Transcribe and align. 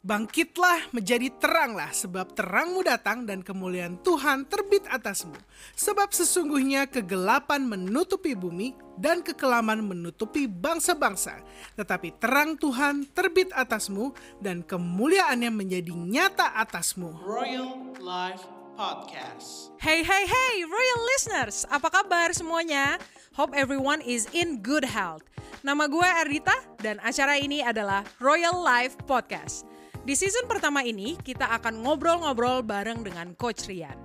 Bangkitlah 0.00 0.96
menjadi 0.96 1.28
teranglah 1.36 1.92
sebab 1.92 2.32
terangmu 2.32 2.80
datang 2.80 3.28
dan 3.28 3.44
kemuliaan 3.44 4.00
Tuhan 4.00 4.48
terbit 4.48 4.80
atasmu. 4.88 5.36
Sebab 5.76 6.16
sesungguhnya 6.16 6.88
kegelapan 6.88 7.68
menutupi 7.68 8.32
bumi 8.32 8.72
dan 8.96 9.20
kekelaman 9.20 9.84
menutupi 9.84 10.48
bangsa-bangsa. 10.48 11.44
Tetapi 11.76 12.16
terang 12.16 12.56
Tuhan 12.56 13.12
terbit 13.12 13.52
atasmu 13.52 14.16
dan 14.40 14.64
kemuliaannya 14.64 15.52
menjadi 15.52 15.92
nyata 15.92 16.48
atasmu. 16.64 17.20
Royal 17.20 17.92
Life 18.00 18.48
Podcast. 18.80 19.76
Hey 19.84 20.00
hey 20.00 20.24
hey 20.24 20.64
Royal 20.64 21.00
listeners, 21.12 21.68
apa 21.68 21.92
kabar 21.92 22.32
semuanya? 22.32 22.96
Hope 23.36 23.52
everyone 23.52 24.00
is 24.00 24.24
in 24.32 24.64
good 24.64 24.88
health. 24.88 25.28
Nama 25.60 25.84
gue 25.92 26.08
Erdita 26.24 26.56
dan 26.80 26.96
acara 27.04 27.36
ini 27.36 27.60
adalah 27.60 28.00
Royal 28.16 28.56
Life 28.64 28.96
Podcast. 29.04 29.68
Di 30.00 30.16
season 30.16 30.48
pertama 30.48 30.80
ini 30.80 31.20
kita 31.20 31.44
akan 31.60 31.84
ngobrol-ngobrol 31.84 32.64
bareng 32.64 33.04
dengan 33.04 33.36
Coach 33.36 33.68
Rian. 33.68 33.96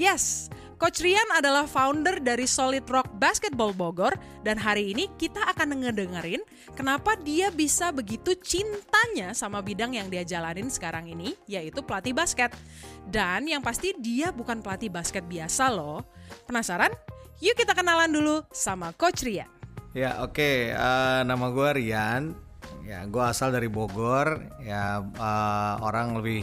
Yes, 0.00 0.48
Coach 0.80 1.04
Rian 1.04 1.28
adalah 1.36 1.68
founder 1.68 2.16
dari 2.24 2.48
Solid 2.48 2.88
Rock 2.88 3.12
Basketball 3.20 3.76
Bogor 3.76 4.16
dan 4.40 4.56
hari 4.56 4.96
ini 4.96 5.12
kita 5.20 5.44
akan 5.52 5.84
ngedengerin 5.84 6.40
kenapa 6.72 7.20
dia 7.20 7.52
bisa 7.52 7.92
begitu 7.92 8.32
cintanya 8.40 9.36
sama 9.36 9.60
bidang 9.60 9.92
yang 9.92 10.08
dia 10.08 10.24
jalanin 10.24 10.72
sekarang 10.72 11.12
ini 11.12 11.36
yaitu 11.44 11.84
pelatih 11.84 12.16
basket. 12.16 12.56
Dan 13.04 13.44
yang 13.44 13.60
pasti 13.60 13.92
dia 14.00 14.32
bukan 14.32 14.64
pelatih 14.64 14.88
basket 14.88 15.28
biasa 15.28 15.68
loh. 15.68 16.00
Penasaran? 16.48 16.96
Yuk 17.44 17.60
kita 17.60 17.76
kenalan 17.76 18.08
dulu 18.08 18.40
sama 18.48 18.96
Coach 18.96 19.28
Rian. 19.28 19.52
Ya 19.92 20.24
oke, 20.24 20.72
eh, 20.72 21.20
nama 21.28 21.52
gue 21.52 21.68
Rian. 21.76 22.51
Ya 22.82 23.06
gue 23.06 23.22
asal 23.22 23.54
dari 23.54 23.70
Bogor. 23.70 24.42
Ya 24.62 25.02
eh, 25.02 25.74
orang 25.82 26.18
lebih 26.18 26.42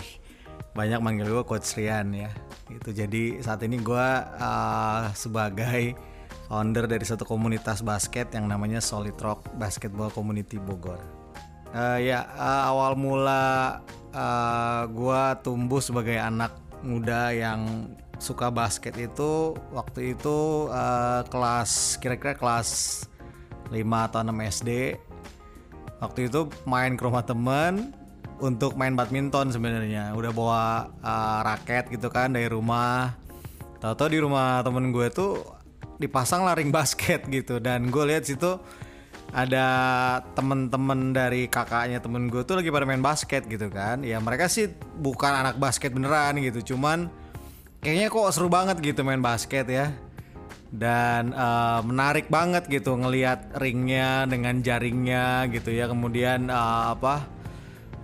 banyak 0.74 1.00
manggil 1.04 1.28
gue 1.28 1.44
Coach 1.44 1.76
Rian 1.76 2.16
ya. 2.16 2.32
Itu 2.72 2.96
jadi 2.96 3.44
saat 3.44 3.64
ini 3.66 3.80
gue 3.80 4.08
eh, 4.40 5.04
sebagai 5.14 5.96
founder 6.50 6.90
dari 6.90 7.06
satu 7.06 7.28
komunitas 7.28 7.86
basket 7.86 8.34
yang 8.34 8.50
namanya 8.50 8.82
Solid 8.82 9.16
Rock 9.22 9.46
Basketball 9.60 10.10
Community 10.10 10.58
Bogor. 10.58 11.00
Eh, 11.70 12.10
ya 12.10 12.26
eh, 12.26 12.62
awal 12.66 12.98
mula 12.98 13.78
eh, 14.10 14.84
gue 14.90 15.24
tumbuh 15.46 15.84
sebagai 15.84 16.18
anak 16.18 16.56
muda 16.82 17.36
yang 17.36 17.92
suka 18.20 18.52
basket 18.52 18.96
itu 19.00 19.56
waktu 19.72 20.16
itu 20.18 20.68
eh, 20.72 21.22
kelas 21.28 22.02
kira-kira 22.04 22.36
kelas 22.36 23.04
5 23.70 23.78
atau 23.80 24.20
6 24.26 24.56
SD 24.60 24.70
waktu 26.00 26.32
itu 26.32 26.48
main 26.64 26.96
ke 26.96 27.04
rumah 27.04 27.24
temen 27.24 27.92
untuk 28.40 28.76
main 28.80 28.96
badminton 28.96 29.52
sebenarnya. 29.52 30.16
Udah 30.16 30.32
bawa 30.32 30.64
uh, 31.04 31.40
raket 31.44 31.92
gitu 31.92 32.08
kan 32.08 32.32
dari 32.32 32.48
rumah. 32.48 33.16
Tahu-tahu 33.80 34.10
di 34.12 34.20
rumah 34.20 34.64
temen 34.64 34.92
gue 34.92 35.08
tuh 35.12 35.44
dipasang 36.00 36.48
lah 36.48 36.56
ring 36.56 36.72
basket 36.78 37.28
gitu. 37.28 37.60
Dan 37.60 37.92
gue 37.92 38.04
lihat 38.08 38.26
situ 38.26 38.60
ada 39.30 39.68
temen-temen 40.34 41.14
dari 41.14 41.46
kakaknya 41.46 42.02
temen 42.02 42.34
gue 42.34 42.42
tuh 42.42 42.58
lagi 42.58 42.74
pada 42.74 42.88
main 42.88 43.04
basket 43.04 43.46
gitu 43.46 43.70
kan. 43.70 44.02
Ya 44.02 44.18
mereka 44.18 44.50
sih 44.50 44.72
bukan 44.98 45.32
anak 45.36 45.56
basket 45.60 45.92
beneran 45.94 46.40
gitu. 46.42 46.74
Cuman 46.74 47.12
kayaknya 47.84 48.08
kok 48.12 48.32
seru 48.32 48.48
banget 48.52 48.80
gitu 48.84 49.04
main 49.04 49.24
basket 49.24 49.68
ya 49.68 49.92
dan 50.70 51.34
eh, 51.34 51.80
menarik 51.82 52.30
banget 52.30 52.70
gitu 52.70 52.94
ngelihat 52.94 53.58
ringnya 53.58 54.30
dengan 54.30 54.62
jaringnya 54.62 55.50
gitu 55.50 55.74
ya. 55.74 55.90
Kemudian 55.90 56.50
eh, 56.50 56.84
apa 56.94 57.26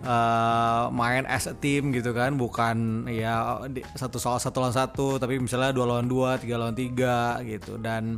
eh, 0.02 0.83
main 0.89 1.30
as 1.30 1.45
a 1.45 1.53
team 1.53 1.93
gitu 1.93 2.11
kan. 2.11 2.33
Bukan 2.38 3.08
ya 3.09 3.66
satu 3.93 4.17
soal 4.17 4.41
satu 4.41 4.66
lawan 4.66 4.75
satu 4.75 5.21
tapi 5.21 5.38
misalnya 5.38 5.71
dua 5.73 5.86
lawan 5.86 6.09
dua 6.09 6.41
tiga 6.41 6.55
lawan 6.58 6.73
tiga 6.73 7.38
gitu. 7.45 7.77
Dan 7.77 8.17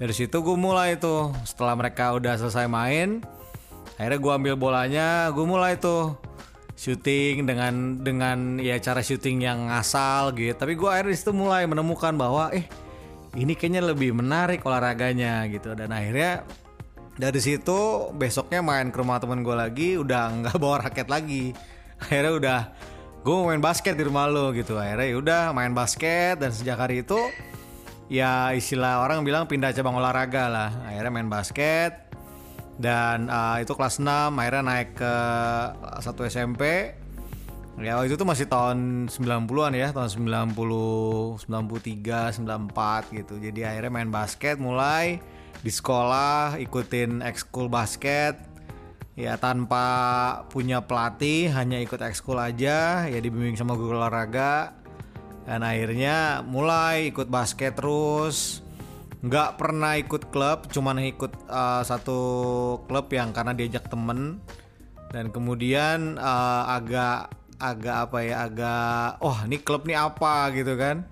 dari 0.00 0.14
situ 0.16 0.42
gue 0.42 0.56
mulai 0.58 0.96
tuh 0.98 1.30
setelah 1.46 1.78
mereka 1.78 2.16
udah 2.18 2.34
selesai 2.34 2.66
main 2.66 3.22
akhirnya 3.94 4.18
gue 4.18 4.32
ambil 4.34 4.54
bolanya 4.58 5.30
gue 5.30 5.46
mulai 5.46 5.78
tuh 5.78 6.18
syuting 6.74 7.46
dengan 7.46 8.02
dengan 8.02 8.58
ya 8.58 8.74
cara 8.82 8.98
syuting 8.98 9.46
yang 9.46 9.70
ngasal 9.70 10.34
gitu. 10.34 10.58
Tapi 10.58 10.74
gue 10.74 10.90
akhirnya 10.90 11.14
di 11.14 11.18
situ 11.18 11.30
mulai 11.30 11.62
menemukan 11.70 12.10
bahwa 12.18 12.50
eh 12.50 12.66
ini 13.34 13.58
kayaknya 13.58 13.82
lebih 13.82 14.14
menarik 14.14 14.62
olahraganya 14.62 15.46
gitu. 15.50 15.74
Dan 15.74 15.90
akhirnya 15.90 16.46
dari 17.14 17.40
situ 17.42 18.10
besoknya 18.14 18.62
main 18.62 18.90
ke 18.90 18.98
rumah 18.98 19.18
temen 19.22 19.42
gue 19.42 19.54
lagi 19.54 19.88
udah 19.98 20.22
nggak 20.42 20.56
bawa 20.58 20.88
raket 20.88 21.10
lagi. 21.10 21.50
Akhirnya 21.98 22.32
udah 22.34 22.60
gue 23.24 23.36
main 23.46 23.62
basket 23.62 23.98
di 23.98 24.04
rumah 24.06 24.30
lo 24.30 24.54
gitu. 24.54 24.78
Akhirnya 24.78 25.06
ya 25.10 25.16
udah 25.18 25.42
main 25.50 25.74
basket. 25.74 26.38
Dan 26.38 26.54
sejak 26.54 26.78
hari 26.78 27.02
itu 27.02 27.18
ya 28.06 28.54
istilah 28.54 29.02
orang 29.02 29.26
bilang 29.26 29.50
pindah 29.50 29.74
cabang 29.74 29.98
olahraga 29.98 30.46
lah. 30.46 30.70
Akhirnya 30.86 31.10
main 31.10 31.30
basket. 31.30 32.06
Dan 32.74 33.30
uh, 33.30 33.62
itu 33.62 33.70
kelas 33.70 34.02
6 34.02 34.34
akhirnya 34.34 34.62
naik 34.66 34.98
ke 34.98 35.14
satu 36.02 36.26
SMP 36.26 36.90
ya 37.82 37.98
waktu 37.98 38.14
itu 38.14 38.16
tuh 38.20 38.28
masih 38.28 38.46
tahun 38.46 39.10
90-an 39.10 39.72
ya 39.74 39.90
tahun 39.90 40.10
90 40.54 41.42
93 41.42 42.46
94 42.46 43.18
gitu. 43.18 43.34
Jadi 43.42 43.60
akhirnya 43.66 43.90
main 43.90 44.10
basket 44.14 44.62
mulai 44.62 45.18
di 45.58 45.72
sekolah 45.72 46.60
ikutin 46.62 47.24
ekskul 47.26 47.66
basket. 47.66 48.38
Ya 49.14 49.38
tanpa 49.38 49.86
punya 50.50 50.82
pelatih 50.82 51.46
hanya 51.54 51.78
ikut 51.78 52.02
ekskul 52.02 52.34
aja 52.38 53.06
ya 53.06 53.18
dibimbing 53.18 53.58
sama 53.58 53.74
guru 53.74 53.98
olahraga. 53.98 54.74
Dan 55.44 55.66
akhirnya 55.66 56.46
mulai 56.46 57.10
ikut 57.10 57.26
basket 57.26 57.74
terus. 57.78 58.62
Nggak 59.24 59.56
pernah 59.56 59.96
ikut 59.98 60.30
klub 60.30 60.68
cuman 60.68 61.00
ikut 61.10 61.32
uh, 61.48 61.82
satu 61.82 62.20
klub 62.86 63.10
yang 63.10 63.34
karena 63.34 63.50
diajak 63.50 63.90
temen. 63.90 64.38
Dan 65.14 65.30
kemudian 65.30 66.18
uh, 66.18 66.74
agak 66.74 67.43
agak 67.58 68.10
apa 68.10 68.18
ya 68.22 68.34
agak 68.46 69.22
oh 69.22 69.38
ini 69.46 69.56
klub 69.62 69.86
nih 69.86 69.98
apa? 69.98 70.50
gitu 70.54 70.74
kan. 70.74 71.06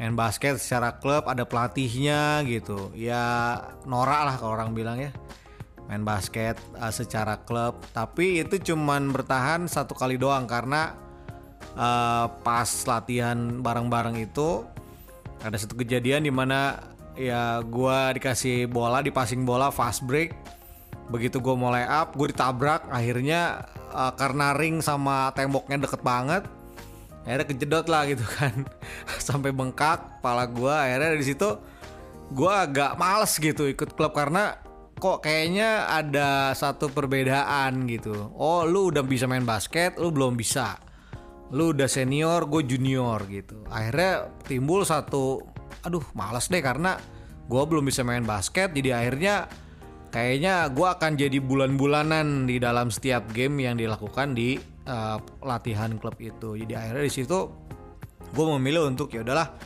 Main 0.00 0.18
basket 0.18 0.58
secara 0.58 0.98
klub 0.98 1.30
ada 1.30 1.46
pelatihnya 1.46 2.42
gitu. 2.48 2.90
Ya 2.98 3.56
norak 3.86 4.20
lah 4.26 4.34
kalau 4.40 4.58
orang 4.58 4.74
bilang 4.74 4.98
ya. 4.98 5.14
Main 5.86 6.02
basket 6.02 6.58
uh, 6.80 6.90
secara 6.90 7.38
klub. 7.44 7.78
Tapi 7.94 8.42
itu 8.42 8.72
cuman 8.72 9.12
bertahan 9.14 9.70
satu 9.70 9.94
kali 9.94 10.18
doang 10.18 10.48
karena 10.50 10.96
uh, 11.76 12.26
pas 12.42 12.68
latihan 12.88 13.60
bareng-bareng 13.62 14.18
itu 14.18 14.66
ada 15.42 15.54
satu 15.58 15.74
kejadian 15.78 16.26
di 16.26 16.32
mana 16.32 16.78
ya 17.18 17.60
gua 17.62 18.14
dikasih 18.14 18.70
bola 18.70 19.04
dipasing 19.04 19.44
bola 19.44 19.68
fast 19.68 20.06
break 20.06 20.32
begitu 21.12 21.38
gue 21.44 21.52
mulai 21.52 21.84
up 21.84 22.16
gue 22.16 22.32
ditabrak 22.32 22.88
akhirnya 22.88 23.68
uh, 23.92 24.16
karena 24.16 24.56
ring 24.56 24.80
sama 24.80 25.28
temboknya 25.36 25.84
deket 25.84 26.00
banget 26.00 26.48
akhirnya 27.22 27.46
kejedot 27.46 27.86
lah 27.86 28.02
gitu 28.10 28.26
kan. 28.26 28.66
Sampai 29.30 29.54
bengkak 29.54 30.18
kepala 30.18 30.46
gue 30.50 30.74
akhirnya 30.74 31.14
di 31.14 31.26
situ 31.26 31.48
gue 32.32 32.52
agak 32.52 32.96
males 32.96 33.32
gitu 33.36 33.68
ikut 33.68 33.94
klub 33.94 34.16
karena 34.16 34.56
kok 34.98 35.22
kayaknya 35.22 35.90
ada 35.90 36.54
satu 36.54 36.90
perbedaan 36.90 37.86
gitu. 37.90 38.14
Oh 38.38 38.66
lu 38.66 38.90
udah 38.90 39.02
bisa 39.06 39.26
main 39.30 39.46
basket 39.46 39.98
lu 39.98 40.10
belum 40.10 40.34
bisa. 40.34 40.78
Lu 41.52 41.76
udah 41.76 41.86
senior 41.86 42.48
gue 42.48 42.62
junior 42.66 43.22
gitu. 43.28 43.62
Akhirnya 43.70 44.32
timbul 44.46 44.82
satu 44.82 45.42
aduh 45.82 46.02
males 46.14 46.46
deh 46.46 46.62
karena 46.62 46.98
gue 47.50 47.62
belum 47.66 47.82
bisa 47.82 48.06
main 48.06 48.22
basket 48.22 48.70
jadi 48.70 49.02
akhirnya 49.02 49.50
kayaknya 50.12 50.68
gue 50.68 50.84
akan 50.84 51.16
jadi 51.16 51.40
bulan-bulanan 51.40 52.44
di 52.44 52.60
dalam 52.60 52.92
setiap 52.92 53.32
game 53.32 53.64
yang 53.64 53.80
dilakukan 53.80 54.36
di 54.36 54.60
uh, 54.84 55.18
latihan 55.40 55.96
klub 55.96 56.14
itu. 56.20 56.54
Jadi 56.60 56.76
akhirnya 56.76 57.04
di 57.08 57.12
situ 57.12 57.48
gue 58.32 58.46
memilih 58.60 58.92
untuk 58.92 59.08
ya 59.10 59.24
udahlah 59.24 59.56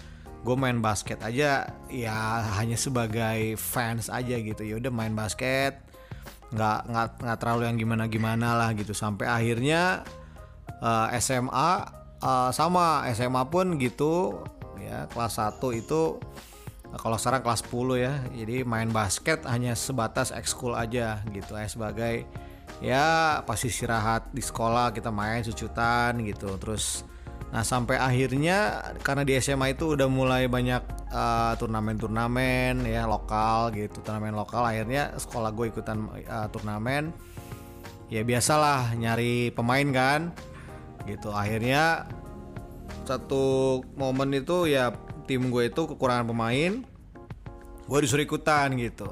gue 0.46 0.56
main 0.56 0.78
basket 0.78 1.19
aja. 1.26 1.66
Ya 1.90 2.16
hanya 2.62 2.78
sebagai 2.78 3.58
fans 3.58 4.06
aja 4.06 4.38
gitu. 4.38 4.62
Ya 4.62 4.78
udah 4.78 4.94
main 4.94 5.19
basket. 5.19 5.82
Nggak 6.54 6.78
nggak 6.94 7.06
nggak 7.26 7.38
terlalu 7.42 7.62
yang 7.66 7.76
gimana 7.82 8.04
gimana 8.06 8.49
lah 8.54 8.70
gitu. 8.78 8.94
Sampai 8.94 9.26
akhirnya 9.26 10.06
uh, 10.78 11.10
SMA 11.19 11.70
uh, 12.22 12.50
sama 12.54 13.02
SMA 13.10 13.42
pun 13.50 13.82
gitu. 13.82 14.46
Ya 14.78 15.10
kelas 15.10 15.42
1 15.42 15.58
itu 15.75 16.22
kalau 16.94 17.19
sekarang 17.19 17.43
kelas 17.43 17.61
10 17.67 18.05
ya 18.05 18.15
jadi 18.31 18.56
main 18.62 18.88
basket 18.94 19.43
hanya 19.50 19.75
sebatas 19.75 20.31
ekskul 20.31 20.79
aja 20.79 21.21
gitu 21.35 21.59
ya 21.59 21.67
sebagai 21.67 22.25
ya 22.81 23.41
pas 23.43 23.59
istirahat 23.59 24.31
di 24.31 24.43
sekolah 24.44 24.93
kita 24.93 25.11
main 25.11 25.43
sucutan 25.43 26.21
gitu. 26.23 26.55
Terus 26.61 27.05
Nah 27.47 27.62
sampai 27.62 27.94
akhirnya 27.97 28.83
karena 29.06 29.23
di 29.23 29.38
SMA 29.38 29.79
itu 29.79 29.94
udah 29.94 30.11
mulai 30.11 30.50
banyak 30.50 30.83
uh, 31.15 31.55
turnamen-turnamen 31.55 32.83
ya 32.83 33.06
lokal 33.06 33.71
gitu 33.71 34.03
turnamen 34.03 34.35
lokal 34.35 34.67
akhirnya 34.67 35.15
sekolah 35.15 35.55
gue 35.55 35.71
ikutan 35.71 36.11
uh, 36.27 36.50
turnamen. 36.50 37.15
Ya 38.11 38.23
biasalah 38.27 38.94
nyari 38.99 39.55
pemain 39.55 39.87
kan 39.94 40.21
gitu. 41.06 41.31
Akhirnya 41.31 42.11
satu 43.06 43.81
momen 43.94 44.35
itu 44.35 44.67
ya 44.67 44.91
tim 45.26 45.50
gue 45.50 45.69
itu 45.69 45.82
kekurangan 45.84 46.26
pemain 46.31 46.73
gue 47.87 47.99
disuruh 48.02 48.26
ikutan 48.26 48.75
gitu. 48.78 49.06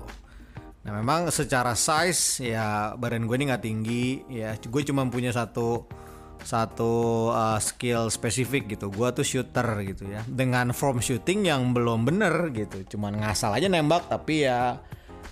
Nah 0.84 0.93
memang 1.00 1.31
secara 1.31 1.72
size 1.78 2.44
ya 2.44 2.93
badan 2.99 3.25
gue 3.25 3.37
ini 3.38 3.44
nggak 3.49 3.64
tinggi 3.64 4.06
ya 4.28 4.58
gue 4.58 4.82
cuma 4.84 5.06
punya 5.08 5.31
satu 5.31 5.87
satu 6.44 6.93
uh, 7.32 7.56
skill 7.62 8.12
spesifik 8.12 8.76
gitu. 8.76 8.93
Gue 8.93 9.08
tuh 9.16 9.25
shooter 9.25 9.64
gitu 9.87 10.05
ya. 10.11 10.20
Dengan 10.28 10.76
form 10.76 11.00
shooting 11.00 11.49
yang 11.49 11.72
belum 11.72 12.05
bener 12.05 12.52
gitu. 12.52 12.84
Cuman 12.94 13.22
ngasal 13.22 13.56
aja 13.56 13.66
nembak 13.70 14.12
tapi 14.12 14.44
ya 14.44 14.78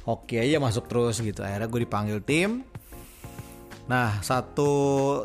oke 0.08 0.38
aja 0.38 0.56
masuk 0.62 0.88
terus 0.88 1.20
gitu. 1.20 1.44
Akhirnya 1.44 1.68
gue 1.68 1.80
dipanggil 1.84 2.18
tim. 2.24 2.64
Nah, 3.82 4.22
satu 4.22 4.70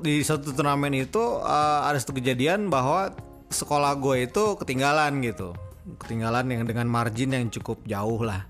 di 0.02 0.26
satu 0.26 0.52
turnamen 0.52 0.92
itu 0.92 1.22
uh, 1.22 1.86
ada 1.86 1.96
satu 2.02 2.18
kejadian 2.18 2.74
bahwa 2.74 3.14
sekolah 3.48 3.96
gue 4.00 4.28
itu 4.28 4.56
ketinggalan 4.60 5.24
gitu. 5.24 5.56
Ketinggalan 6.00 6.52
yang 6.52 6.64
dengan 6.68 6.88
margin 6.88 7.32
yang 7.32 7.48
cukup 7.48 7.84
jauh 7.88 8.20
lah. 8.24 8.48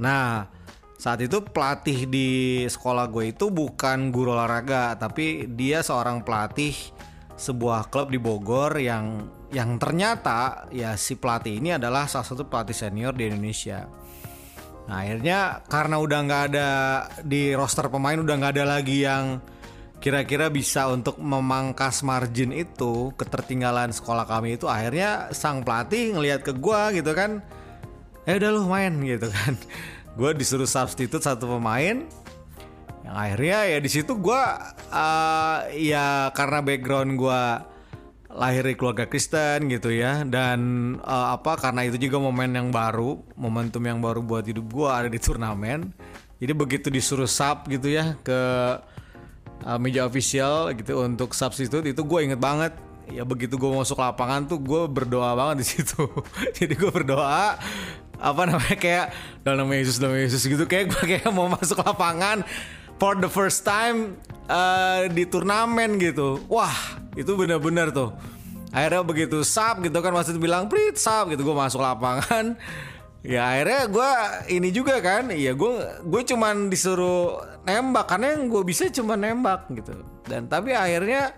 Nah, 0.00 0.48
saat 0.96 1.20
itu 1.20 1.44
pelatih 1.44 2.08
di 2.08 2.28
sekolah 2.64 3.10
gue 3.12 3.34
itu 3.34 3.52
bukan 3.52 4.14
guru 4.14 4.32
olahraga, 4.32 4.96
tapi 4.96 5.50
dia 5.50 5.84
seorang 5.84 6.24
pelatih 6.24 6.72
sebuah 7.36 7.90
klub 7.90 8.14
di 8.14 8.22
Bogor 8.22 8.78
yang 8.78 9.26
yang 9.52 9.76
ternyata 9.76 10.70
ya 10.72 10.96
si 10.96 11.18
pelatih 11.18 11.60
ini 11.60 11.76
adalah 11.76 12.08
salah 12.08 12.24
satu 12.24 12.46
pelatih 12.46 12.76
senior 12.76 13.12
di 13.12 13.28
Indonesia. 13.28 13.84
Nah 14.86 15.02
akhirnya 15.02 15.62
karena 15.66 15.98
udah 15.98 16.18
nggak 16.22 16.42
ada 16.54 16.68
di 17.26 17.52
roster 17.52 17.90
pemain 17.90 18.16
udah 18.18 18.34
nggak 18.38 18.52
ada 18.58 18.64
lagi 18.78 19.02
yang 19.04 19.42
kira-kira 20.02 20.50
bisa 20.50 20.90
untuk 20.90 21.22
memangkas 21.22 22.02
margin 22.02 22.50
itu 22.50 23.14
ketertinggalan 23.14 23.94
sekolah 23.94 24.26
kami 24.26 24.58
itu 24.58 24.66
akhirnya 24.66 25.30
sang 25.30 25.62
pelatih 25.62 26.18
ngelihat 26.18 26.42
ke 26.42 26.52
gua 26.58 26.90
gitu 26.90 27.14
kan. 27.14 27.38
Ya 28.26 28.38
udah 28.42 28.50
lu 28.50 28.66
main 28.66 28.98
gitu 28.98 29.30
kan. 29.30 29.54
Gue 30.18 30.34
disuruh 30.34 30.66
substitute 30.66 31.22
satu 31.22 31.46
pemain. 31.56 32.02
Yang 33.02 33.16
akhirnya 33.16 33.58
ya 33.66 33.78
di 33.82 33.90
situ 33.90 34.12
gue 34.14 34.42
uh, 34.94 35.58
ya 35.74 36.30
karena 36.30 36.62
background 36.62 37.18
gue 37.18 37.42
lahir 38.30 38.62
di 38.62 38.78
keluarga 38.78 39.10
Kristen 39.10 39.66
gitu 39.68 39.90
ya 39.90 40.22
dan 40.22 40.60
uh, 41.02 41.34
apa 41.34 41.58
karena 41.58 41.82
itu 41.84 41.98
juga 42.08 42.22
momen 42.22 42.54
yang 42.54 42.68
baru 42.70 43.20
momentum 43.34 43.82
yang 43.84 43.98
baru 44.00 44.22
buat 44.22 44.46
hidup 44.46 44.70
gue 44.70 44.88
ada 44.88 45.08
di 45.10 45.18
turnamen. 45.18 45.90
Jadi 46.38 46.52
begitu 46.54 46.86
disuruh 46.94 47.26
sub 47.26 47.66
gitu 47.66 47.90
ya 47.90 48.14
ke 48.22 48.38
uh, 49.66 49.78
meja 49.78 50.06
official 50.06 50.70
gitu 50.74 51.02
untuk 51.02 51.32
substitute 51.32 51.86
itu 51.86 52.02
gue 52.02 52.20
inget 52.22 52.40
banget. 52.40 52.74
Ya 53.10 53.26
begitu 53.26 53.58
gue 53.58 53.70
masuk 53.70 53.98
lapangan 53.98 54.46
tuh 54.46 54.62
gue 54.62 54.82
berdoa 54.86 55.34
banget 55.34 55.56
di 55.62 55.66
situ. 55.66 56.06
Jadi 56.58 56.74
gue 56.78 56.90
berdoa 56.90 57.58
apa 58.22 58.42
namanya 58.46 58.78
kayak 58.78 59.06
dalam 59.42 59.66
nama 59.66 59.74
Yesus 59.74 59.98
dalam 59.98 60.14
Yesus 60.14 60.46
gitu 60.46 60.62
kayak 60.70 60.94
gue 60.94 61.02
kayak 61.18 61.26
mau 61.34 61.50
masuk 61.50 61.82
lapangan 61.82 62.46
for 63.02 63.18
the 63.18 63.26
first 63.26 63.66
time 63.66 64.14
uh, 64.46 65.10
di 65.10 65.26
turnamen 65.26 65.98
gitu. 65.98 66.38
Wah 66.46 67.02
itu 67.18 67.34
benar-benar 67.34 67.90
tuh. 67.90 68.14
Akhirnya 68.72 69.04
begitu 69.04 69.44
sub 69.44 69.84
gitu 69.84 69.98
kan 70.00 70.14
masih 70.14 70.38
bilang 70.40 70.70
prit 70.70 70.96
sub 70.96 71.28
gitu 71.34 71.42
gue 71.42 71.56
masuk 71.56 71.82
lapangan. 71.82 72.54
Ya 73.22 73.54
akhirnya 73.54 73.86
gue 73.86 74.10
ini 74.50 74.74
juga 74.74 74.98
kan 74.98 75.30
ya 75.30 75.54
gue 75.54 75.72
gue 76.02 76.22
cuman 76.26 76.66
disuruh 76.66 77.38
nembak 77.62 78.10
karena 78.10 78.34
yang 78.34 78.50
gue 78.50 78.62
bisa 78.66 78.90
cuma 78.90 79.14
nembak 79.14 79.70
gitu. 79.70 79.94
Dan 80.26 80.50
tapi 80.50 80.74
akhirnya 80.74 81.34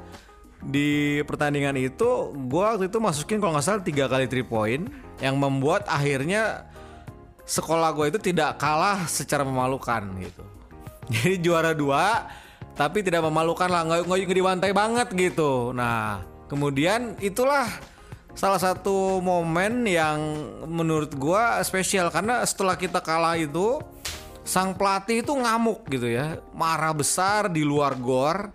di 0.65 1.21
pertandingan 1.29 1.77
itu 1.77 2.33
gue 2.33 2.65
waktu 2.65 2.89
itu 2.89 2.99
masukin 3.01 3.37
kalau 3.37 3.53
nggak 3.53 3.65
salah 3.65 3.85
tiga 3.85 4.09
kali 4.09 4.25
three 4.25 4.47
point 4.47 4.89
yang 5.21 5.37
membuat 5.37 5.85
akhirnya 5.85 6.65
sekolah 7.45 7.93
gue 7.93 8.17
itu 8.17 8.33
tidak 8.33 8.57
kalah 8.57 9.05
secara 9.05 9.45
memalukan 9.45 10.09
gitu. 10.21 10.45
Jadi 11.13 11.37
juara 11.45 11.77
dua 11.77 12.25
tapi 12.75 13.05
tidak 13.05 13.23
memalukan 13.29 13.69
lah 13.71 13.85
nggak 13.87 14.09
nggak 14.09 14.35
dibantai 14.35 14.73
banget 14.73 15.09
gitu. 15.13 15.71
Nah 15.77 16.25
kemudian 16.49 17.21
itulah 17.21 17.69
salah 18.35 18.59
satu 18.59 19.23
momen 19.23 19.87
yang 19.87 20.19
menurut 20.67 21.15
gua 21.15 21.63
spesial 21.63 22.11
karena 22.11 22.43
setelah 22.43 22.75
kita 22.75 22.99
kalah 22.99 23.39
itu 23.39 23.79
sang 24.45 24.77
pelatih 24.77 25.25
itu 25.25 25.33
ngamuk 25.33 25.89
gitu 25.89 26.07
ya. 26.07 26.39
Marah 26.53 26.93
besar 26.93 27.49
di 27.49 27.65
luar 27.65 27.97
gor. 27.97 28.53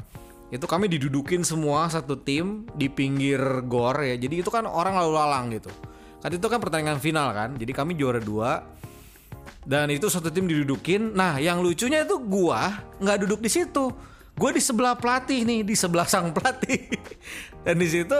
Itu 0.49 0.65
kami 0.65 0.89
didudukin 0.89 1.45
semua 1.45 1.89
satu 1.89 2.17
tim 2.17 2.69
di 2.77 2.89
pinggir 2.89 3.41
gor 3.65 3.97
ya. 4.01 4.15
Jadi 4.15 4.45
itu 4.45 4.49
kan 4.53 4.69
orang 4.69 4.97
lalu 4.97 5.11
lalang 5.17 5.45
gitu. 5.53 5.69
Kan 6.21 6.29
itu 6.33 6.45
kan 6.45 6.61
pertandingan 6.61 7.01
final 7.01 7.33
kan. 7.33 7.57
Jadi 7.57 7.73
kami 7.73 7.97
juara 7.97 8.21
dua. 8.21 8.63
Dan 9.65 9.91
itu 9.91 10.07
satu 10.07 10.29
tim 10.29 10.45
didudukin. 10.45 11.13
Nah 11.13 11.37
yang 11.41 11.61
lucunya 11.61 12.05
itu 12.05 12.17
gua 12.21 12.85
nggak 13.01 13.25
duduk 13.25 13.41
di 13.41 13.49
situ. 13.49 13.91
Gue 14.39 14.55
di 14.55 14.63
sebelah 14.63 14.95
pelatih 14.95 15.43
nih 15.43 15.67
di 15.67 15.75
sebelah 15.75 16.07
sang 16.07 16.31
pelatih. 16.31 16.87
Dan 17.67 17.75
di 17.75 17.91
situ 17.91 18.15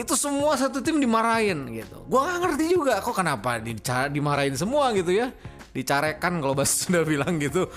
itu 0.00 0.12
semua 0.16 0.56
satu 0.56 0.80
tim 0.80 0.96
dimarahin 0.96 1.76
gitu. 1.76 2.08
Gue 2.08 2.20
nggak 2.24 2.38
ngerti 2.40 2.64
juga 2.72 3.04
kok 3.04 3.12
kenapa 3.12 3.60
dimarahin 4.08 4.56
semua 4.56 4.96
gitu 4.96 5.12
ya 5.12 5.28
dicarekan 5.76 6.40
kalau 6.40 6.56
bahasa 6.56 6.80
sudah 6.88 7.04
bilang 7.04 7.36
gitu 7.36 7.68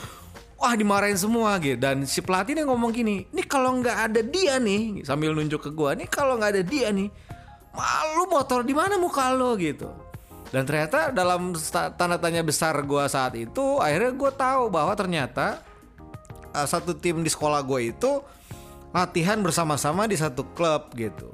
wah 0.55 0.73
dimarahin 0.75 1.19
semua 1.19 1.59
gitu 1.59 1.75
dan 1.75 2.07
si 2.07 2.23
pelatih 2.23 2.55
nih 2.55 2.65
ngomong 2.67 2.91
gini 2.95 3.27
ini 3.29 3.43
kalau 3.43 3.75
nggak 3.79 3.97
ada 4.11 4.21
dia 4.23 4.55
nih 4.59 5.03
sambil 5.03 5.35
nunjuk 5.35 5.59
ke 5.67 5.71
gue 5.75 5.91
nih 6.03 6.07
kalau 6.07 6.39
nggak 6.39 6.51
ada 6.55 6.63
dia 6.63 6.87
nih 6.95 7.11
malu 7.75 8.31
motor 8.31 8.63
di 8.63 8.71
mana 8.71 8.95
muka 8.95 9.35
lo 9.35 9.59
gitu 9.59 9.91
dan 10.49 10.65
ternyata 10.65 11.13
dalam 11.13 11.53
tanda 11.93 12.17
tanya 12.17 12.41
besar 12.41 12.73
gue 12.81 13.03
saat 13.05 13.37
itu 13.37 13.77
akhirnya 13.77 14.11
gue 14.17 14.31
tahu 14.33 14.63
bahwa 14.73 14.95
ternyata 14.97 15.61
uh, 16.53 16.67
satu 16.67 16.97
tim 16.97 17.21
di 17.21 17.29
sekolah 17.29 17.61
gue 17.61 17.93
itu 17.93 18.21
latihan 18.89 19.37
bersama-sama 19.41 20.09
di 20.09 20.17
satu 20.17 20.45
klub 20.57 20.89
gitu. 20.97 21.29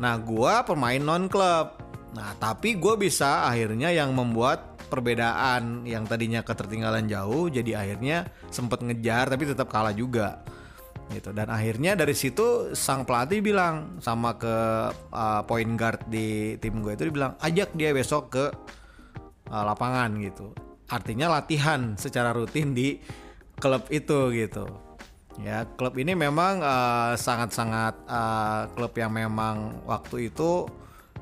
Nah, 0.00 0.16
gue 0.16 0.54
pemain 0.64 1.00
non 1.00 1.28
klub. 1.28 1.76
Nah, 2.16 2.32
tapi 2.40 2.80
gue 2.80 2.94
bisa 2.96 3.46
akhirnya 3.46 3.92
yang 3.92 4.16
membuat 4.16 4.69
perbedaan 4.90 5.86
yang 5.86 6.04
tadinya 6.04 6.42
ketertinggalan 6.42 7.06
jauh 7.06 7.46
jadi 7.46 7.86
akhirnya 7.86 8.26
sempet 8.50 8.82
ngejar 8.82 9.30
tapi 9.30 9.46
tetap 9.46 9.70
kalah 9.70 9.94
juga 9.94 10.42
gitu 11.10 11.34
dan 11.34 11.50
akhirnya 11.50 11.98
dari 11.98 12.14
situ 12.14 12.74
sang 12.74 13.02
pelatih 13.02 13.42
bilang 13.42 13.98
sama 14.02 14.34
ke 14.38 14.56
uh, 15.10 15.42
point 15.46 15.74
guard 15.78 16.02
di 16.06 16.58
tim 16.58 16.82
gue 16.82 16.94
itu 16.94 17.06
dibilang 17.10 17.34
ajak 17.42 17.74
dia 17.74 17.90
besok 17.90 18.30
ke 18.30 18.44
uh, 19.50 19.64
lapangan 19.66 20.10
gitu 20.22 20.54
artinya 20.90 21.38
latihan 21.38 21.94
secara 21.94 22.34
rutin 22.34 22.74
di 22.74 22.98
klub 23.60 23.86
itu 23.92 24.32
gitu. 24.34 24.66
Ya, 25.38 25.64
klub 25.78 25.94
ini 25.96 26.12
memang 26.16 26.60
uh, 26.60 27.14
sangat-sangat 27.14 27.94
uh, 28.08 28.66
klub 28.74 28.92
yang 28.98 29.14
memang 29.14 29.84
waktu 29.86 30.28
itu 30.32 30.66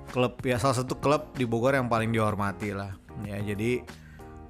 klub 0.08 0.40
ya 0.40 0.56
salah 0.56 0.80
satu 0.80 0.96
klub 0.96 1.36
di 1.36 1.44
Bogor 1.44 1.76
yang 1.76 1.90
paling 1.90 2.08
dihormati 2.14 2.72
lah. 2.72 2.96
Ya, 3.26 3.40
jadi 3.42 3.82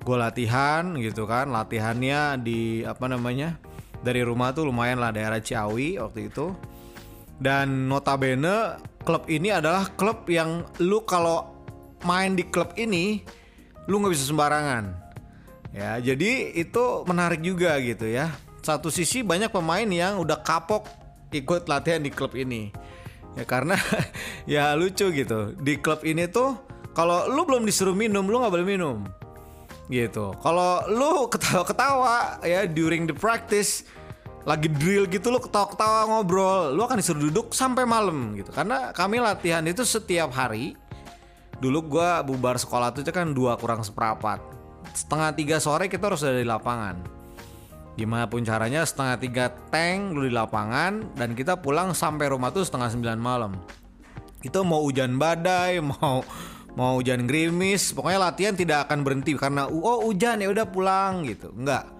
gue 0.03 0.17
latihan 0.17 0.97
gitu 0.99 1.25
kan, 1.25 1.53
latihannya 1.53 2.41
di 2.43 2.83
apa 2.85 3.09
namanya? 3.09 3.57
Dari 3.99 4.23
rumah 4.23 4.55
tuh 4.55 4.69
lumayan 4.69 5.03
lah 5.03 5.11
daerah 5.15 5.41
Ciawi 5.41 5.99
waktu 6.01 6.29
itu. 6.29 6.53
Dan 7.39 7.87
notabene 7.87 8.83
klub 9.07 9.31
ini 9.31 9.55
adalah 9.55 9.89
klub 9.95 10.27
yang 10.27 10.67
lu 10.83 11.07
kalau 11.07 11.55
main 12.03 12.35
di 12.35 12.47
klub 12.47 12.75
ini 12.75 13.23
lu 13.87 14.03
nggak 14.03 14.13
bisa 14.15 14.27
sembarangan 14.31 15.09
Ya, 15.75 16.01
jadi 16.01 16.57
itu 16.57 17.05
menarik 17.05 17.45
juga 17.45 17.77
gitu 17.79 18.09
ya. 18.09 18.33
Satu 18.65 18.89
sisi 18.89 19.21
banyak 19.21 19.53
pemain 19.53 19.87
yang 19.87 20.17
udah 20.21 20.41
kapok 20.41 20.89
ikut 21.33 21.69
latihan 21.69 22.01
di 22.01 22.09
klub 22.09 22.33
ini. 22.33 22.73
Ya 23.37 23.45
karena 23.45 23.77
ya 24.53 24.73
lucu 24.75 25.13
gitu. 25.13 25.53
Di 25.61 25.77
klub 25.79 26.03
ini 26.09 26.25
tuh 26.27 26.57
kalau 26.99 27.31
lu 27.31 27.47
belum 27.47 27.63
disuruh 27.63 27.95
minum, 27.95 28.27
lu 28.27 28.43
nggak 28.43 28.51
boleh 28.59 28.67
minum. 28.67 29.07
Gitu. 29.87 30.35
Kalau 30.43 30.83
lu 30.91 31.31
ketawa-ketawa 31.31 32.43
ya 32.43 32.67
during 32.67 33.07
the 33.07 33.15
practice 33.15 33.87
lagi 34.43 34.67
drill 34.67 35.07
gitu 35.07 35.31
lu 35.31 35.39
ketawa-ketawa 35.39 36.11
ngobrol, 36.11 36.75
lu 36.75 36.83
akan 36.83 36.99
disuruh 36.99 37.31
duduk 37.31 37.55
sampai 37.55 37.87
malam 37.87 38.35
gitu. 38.35 38.51
Karena 38.51 38.91
kami 38.91 39.23
latihan 39.23 39.63
itu 39.63 39.87
setiap 39.87 40.35
hari. 40.35 40.75
Dulu 41.63 41.79
gua 41.87 42.27
bubar 42.27 42.59
sekolah 42.59 42.91
tuh 42.91 43.07
kan 43.15 43.31
dua 43.31 43.55
kurang 43.55 43.87
seperempat 43.87 44.59
setengah 44.95 45.31
tiga 45.35 45.57
sore 45.59 45.87
kita 45.91 46.11
harus 46.11 46.25
ada 46.25 46.39
di 46.39 46.49
lapangan 46.49 46.97
gimana 47.99 48.31
pun 48.31 48.47
caranya 48.47 48.87
setengah 48.87 49.17
tiga 49.19 49.45
tank 49.75 50.15
dulu 50.15 50.31
di 50.31 50.35
lapangan 50.35 51.19
dan 51.19 51.35
kita 51.35 51.59
pulang 51.59 51.95
sampai 51.95 52.31
rumah 52.31 52.55
tuh 52.55 52.63
setengah 52.63 52.95
sembilan 52.95 53.19
malam 53.19 53.53
itu 54.43 54.59
mau 54.63 54.87
hujan 54.87 55.19
badai 55.19 55.83
mau 55.99 56.23
mau 56.79 57.03
hujan 57.03 57.27
gerimis 57.27 57.91
pokoknya 57.91 58.31
latihan 58.31 58.55
tidak 58.55 58.87
akan 58.87 59.03
berhenti 59.03 59.35
karena 59.35 59.67
oh 59.67 60.07
hujan 60.07 60.39
ya 60.39 60.47
udah 60.47 60.67
pulang 60.71 61.27
gitu. 61.27 61.51
Enggak. 61.51 61.91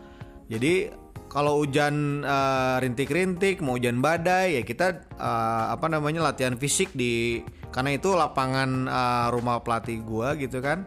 Jadi 0.47 0.95
kalau 1.27 1.61
hujan 1.61 2.23
eh, 2.23 2.77
rintik-rintik 2.87 3.59
mau 3.59 3.75
hujan 3.75 3.99
badai 3.99 4.55
ya 4.55 4.63
kita 4.63 5.03
eh, 5.19 5.65
apa 5.75 5.91
namanya 5.91 6.31
latihan 6.31 6.55
fisik 6.55 6.95
di 6.95 7.43
karena 7.75 7.99
itu 7.99 8.15
lapangan 8.15 8.87
eh, 8.87 9.27
rumah 9.35 9.59
pelatih 9.67 9.99
gua 10.07 10.39
gitu 10.39 10.63
kan. 10.63 10.87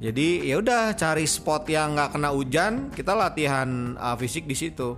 Jadi 0.00 0.46
ya 0.48 0.62
udah 0.62 0.94
cari 0.96 1.26
spot 1.28 1.68
yang 1.68 1.98
nggak 1.98 2.16
kena 2.16 2.32
hujan 2.32 2.88
kita 2.96 3.12
latihan 3.12 3.92
eh, 3.92 4.16
fisik 4.16 4.48
di 4.48 4.56
situ. 4.56 4.96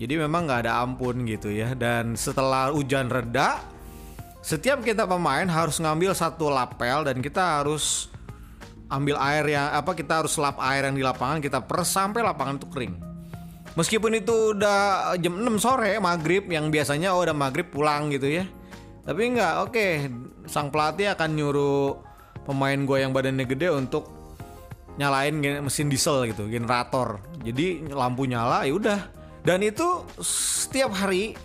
Jadi 0.00 0.16
memang 0.16 0.48
nggak 0.48 0.64
ada 0.64 0.80
ampun 0.80 1.28
gitu 1.28 1.52
ya. 1.52 1.76
Dan 1.76 2.16
setelah 2.16 2.72
hujan 2.72 3.12
reda 3.12 3.60
setiap 4.40 4.80
kita 4.80 5.04
pemain 5.04 5.44
harus 5.44 5.76
ngambil 5.76 6.16
satu 6.16 6.48
lapel 6.48 7.04
dan 7.04 7.20
kita 7.20 7.60
harus 7.60 8.08
ambil 8.90 9.20
air 9.22 9.54
yang 9.54 9.70
apa 9.70 9.94
kita 9.94 10.24
harus 10.24 10.34
lap 10.40 10.58
air 10.58 10.88
yang 10.88 10.96
di 10.98 11.04
lapangan 11.04 11.38
kita 11.38 11.62
peres 11.62 11.92
sampai 11.92 12.24
lapangan 12.24 12.58
itu 12.58 12.66
kering. 12.72 12.94
Meskipun 13.78 14.18
itu 14.18 14.58
udah 14.58 15.14
jam 15.22 15.38
6 15.38 15.62
sore 15.62 15.94
maghrib 16.02 16.50
yang 16.50 16.74
biasanya 16.74 17.14
oh 17.14 17.22
udah 17.22 17.36
maghrib 17.36 17.70
pulang 17.70 18.10
gitu 18.10 18.42
ya. 18.42 18.44
Tapi 19.06 19.22
enggak, 19.30 19.54
oke 19.70 19.86
sang 20.50 20.74
pelatih 20.74 21.14
akan 21.14 21.30
nyuruh 21.38 22.02
pemain 22.42 22.80
gue 22.82 22.98
yang 22.98 23.14
badannya 23.14 23.46
gede 23.46 23.70
untuk 23.70 24.10
nyalain 24.98 25.38
mesin 25.62 25.86
diesel 25.86 26.26
gitu, 26.26 26.50
generator. 26.50 27.22
Jadi 27.46 27.92
lampu 27.94 28.26
nyala 28.26 28.66
ya 28.66 28.74
udah. 28.74 29.00
Dan 29.46 29.62
itu 29.64 30.04
setiap 30.20 30.92
hari 30.92 31.38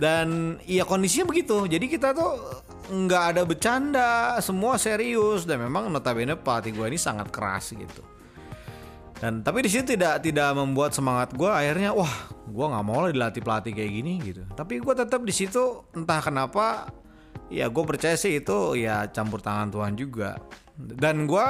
dan 0.00 0.56
iya 0.64 0.88
kondisinya 0.88 1.28
begitu. 1.28 1.68
Jadi 1.68 1.84
kita 1.92 2.16
tuh 2.16 2.40
nggak 2.88 3.24
ada 3.36 3.42
bercanda. 3.44 4.40
Semua 4.40 4.80
serius. 4.80 5.44
Dan 5.44 5.60
memang 5.60 5.92
notabene 5.92 6.40
pelatih 6.40 6.72
gue 6.72 6.88
ini 6.88 6.96
sangat 6.96 7.28
keras 7.28 7.76
gitu. 7.76 8.00
Dan 9.20 9.44
tapi 9.44 9.60
di 9.60 9.68
situ 9.68 9.92
tidak 9.92 10.24
tidak 10.24 10.56
membuat 10.56 10.96
semangat 10.96 11.36
gue 11.36 11.52
akhirnya 11.52 11.92
wah 11.92 12.08
gue 12.48 12.66
nggak 12.72 12.84
mau 12.88 13.04
lah 13.04 13.12
dilatih 13.12 13.44
pelatih 13.44 13.76
kayak 13.76 13.92
gini 13.92 14.12
gitu. 14.24 14.42
Tapi 14.56 14.80
gue 14.80 14.94
tetap 14.96 15.20
di 15.20 15.34
situ 15.36 15.84
entah 15.92 16.24
kenapa 16.24 16.88
ya 17.52 17.68
gue 17.68 17.84
percaya 17.84 18.16
sih 18.16 18.40
itu 18.40 18.80
ya 18.80 19.04
campur 19.12 19.44
tangan 19.44 19.68
Tuhan 19.68 19.92
juga. 20.00 20.40
Dan 20.80 21.28
gue 21.28 21.46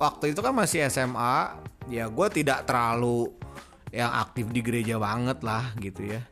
waktu 0.00 0.32
itu 0.32 0.40
kan 0.40 0.56
masih 0.56 0.88
SMA 0.88 1.60
ya 1.92 2.08
gue 2.08 2.26
tidak 2.32 2.64
terlalu 2.64 3.28
yang 3.92 4.08
aktif 4.08 4.48
di 4.48 4.64
gereja 4.64 4.96
banget 4.96 5.44
lah 5.44 5.76
gitu 5.76 6.16
ya 6.16 6.24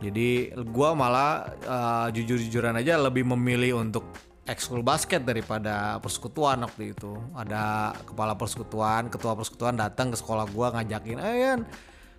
jadi 0.00 0.56
gua 0.72 0.96
malah 0.96 1.52
uh, 1.68 2.08
jujur-jujuran 2.08 2.72
aja 2.80 2.96
lebih 2.96 3.28
memilih 3.28 3.84
untuk 3.84 4.08
ekskul 4.48 4.80
basket 4.80 5.22
daripada 5.28 6.00
persekutuan 6.00 6.64
waktu 6.64 6.96
itu. 6.96 7.20
Ada 7.36 7.92
kepala 8.08 8.32
persekutuan, 8.32 9.12
ketua 9.12 9.36
persekutuan 9.36 9.76
datang 9.76 10.08
ke 10.08 10.16
sekolah 10.16 10.48
gua 10.48 10.72
ngajakin, 10.72 11.20
"Eh, 11.20 11.36
Yan, 11.44 11.60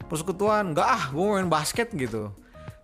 persekutuan." 0.05 0.77
"Enggak 0.77 0.87
ah, 0.87 1.03
mau 1.09 1.33
main 1.33 1.49
basket." 1.49 1.89
gitu. 1.97 2.29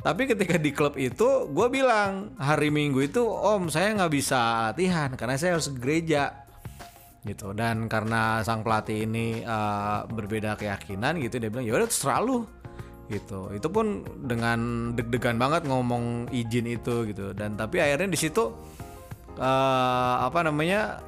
Tapi 0.02 0.26
ketika 0.26 0.58
di 0.58 0.74
klub 0.74 0.98
itu, 0.98 1.46
gua 1.54 1.70
bilang 1.70 2.34
hari 2.42 2.74
Minggu 2.74 3.06
itu, 3.06 3.22
Om 3.22 3.70
saya 3.70 3.94
nggak 3.94 4.14
bisa 4.14 4.74
latihan 4.74 5.14
karena 5.14 5.38
saya 5.38 5.62
harus 5.62 5.70
gereja 5.78 6.48
gitu. 7.22 7.54
Dan 7.54 7.86
karena 7.86 8.42
sang 8.42 8.66
pelatih 8.66 9.06
ini 9.06 9.46
uh, 9.46 10.10
berbeda 10.10 10.58
keyakinan 10.58 11.22
gitu, 11.22 11.38
dia 11.38 11.54
bilang 11.54 11.66
ya 11.68 11.78
udah 11.78 11.86
terserah 11.86 12.20
lu 12.24 12.48
gitu. 13.08 13.52
Itu 13.56 13.68
pun 13.72 14.04
dengan 14.24 14.92
deg-degan 14.94 15.40
banget 15.40 15.64
ngomong 15.68 16.32
izin 16.32 16.68
itu 16.68 17.08
gitu. 17.10 17.32
Dan 17.32 17.56
tapi 17.56 17.80
akhirnya 17.80 18.12
di 18.12 18.20
situ 18.20 18.52
eh, 19.40 20.16
apa 20.24 20.44
namanya 20.46 21.04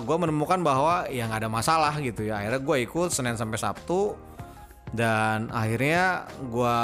gue 0.00 0.16
menemukan 0.16 0.64
bahwa 0.64 1.04
ya 1.12 1.28
nggak 1.28 1.44
ada 1.44 1.50
masalah 1.52 1.92
gitu 2.00 2.24
ya. 2.24 2.40
Akhirnya 2.40 2.60
gue 2.64 2.76
ikut 2.88 3.12
senin 3.12 3.36
sampai 3.36 3.60
sabtu 3.60 4.16
dan 4.96 5.52
akhirnya 5.52 6.24
gue 6.48 6.76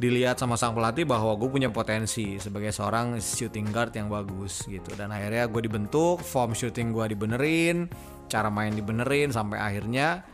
dilihat 0.00 0.40
sama 0.40 0.56
sang 0.56 0.72
pelatih 0.72 1.04
bahwa 1.04 1.36
gue 1.36 1.44
punya 1.52 1.68
potensi 1.68 2.40
sebagai 2.40 2.72
seorang 2.72 3.20
shooting 3.20 3.68
guard 3.68 3.92
yang 3.92 4.08
bagus 4.08 4.64
gitu. 4.64 4.96
Dan 4.96 5.12
akhirnya 5.12 5.44
gue 5.44 5.60
dibentuk 5.60 6.24
form 6.24 6.56
shooting 6.56 6.96
gue 6.96 7.12
dibenerin 7.12 7.84
cara 8.32 8.48
main 8.48 8.72
dibenerin 8.72 9.28
sampai 9.28 9.60
akhirnya 9.60 10.24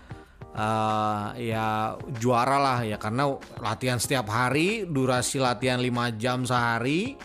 eh, 0.57 1.53
ya 1.53 1.95
juara 2.17 2.57
lah 2.57 2.79
ya 2.83 2.97
karena 2.97 3.37
latihan 3.61 4.01
setiap 4.01 4.33
hari 4.33 4.89
durasi 4.89 5.37
latihan 5.37 5.79
5 5.79 6.17
jam 6.17 6.49
sehari 6.49 7.21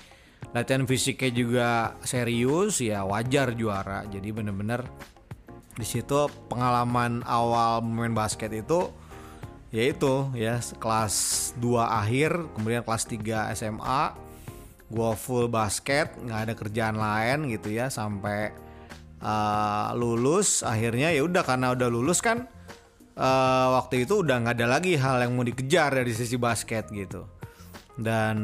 latihan 0.52 0.84
fisiknya 0.84 1.32
juga 1.32 1.70
serius 2.04 2.84
ya 2.84 3.08
wajar 3.08 3.56
juara. 3.56 4.04
Jadi 4.08 4.30
bener-bener 4.36 4.84
di 5.80 5.88
situ 5.88 6.28
pengalaman 6.52 7.24
awal 7.24 7.80
main 7.80 8.12
basket 8.12 8.52
itu 8.52 8.92
yaitu 9.72 10.28
ya 10.36 10.60
kelas 10.84 11.16
2 11.64 11.80
akhir 11.80 12.36
kemudian 12.60 12.84
kelas 12.84 13.08
3 13.08 13.56
SMA 13.56 14.04
gua 14.92 15.16
full 15.16 15.48
basket 15.48 16.12
nggak 16.20 16.40
ada 16.44 16.54
kerjaan 16.60 17.00
lain 17.00 17.48
gitu 17.48 17.72
ya 17.72 17.88
sampai 17.88 18.52
uh, 19.24 19.96
lulus. 19.96 20.68
Akhirnya 20.68 21.16
ya 21.16 21.24
udah 21.24 21.48
karena 21.48 21.72
udah 21.72 21.88
lulus 21.88 22.20
kan 22.20 22.52
uh, 23.18 23.68
waktu 23.80 24.08
itu 24.08 24.24
udah 24.24 24.44
nggak 24.46 24.56
ada 24.60 24.68
lagi 24.68 24.96
hal 24.96 25.24
yang 25.24 25.36
mau 25.36 25.46
dikejar 25.46 25.96
dari 26.04 26.14
sisi 26.14 26.36
basket 26.40 26.88
gitu. 26.92 27.28
Dan 28.02 28.36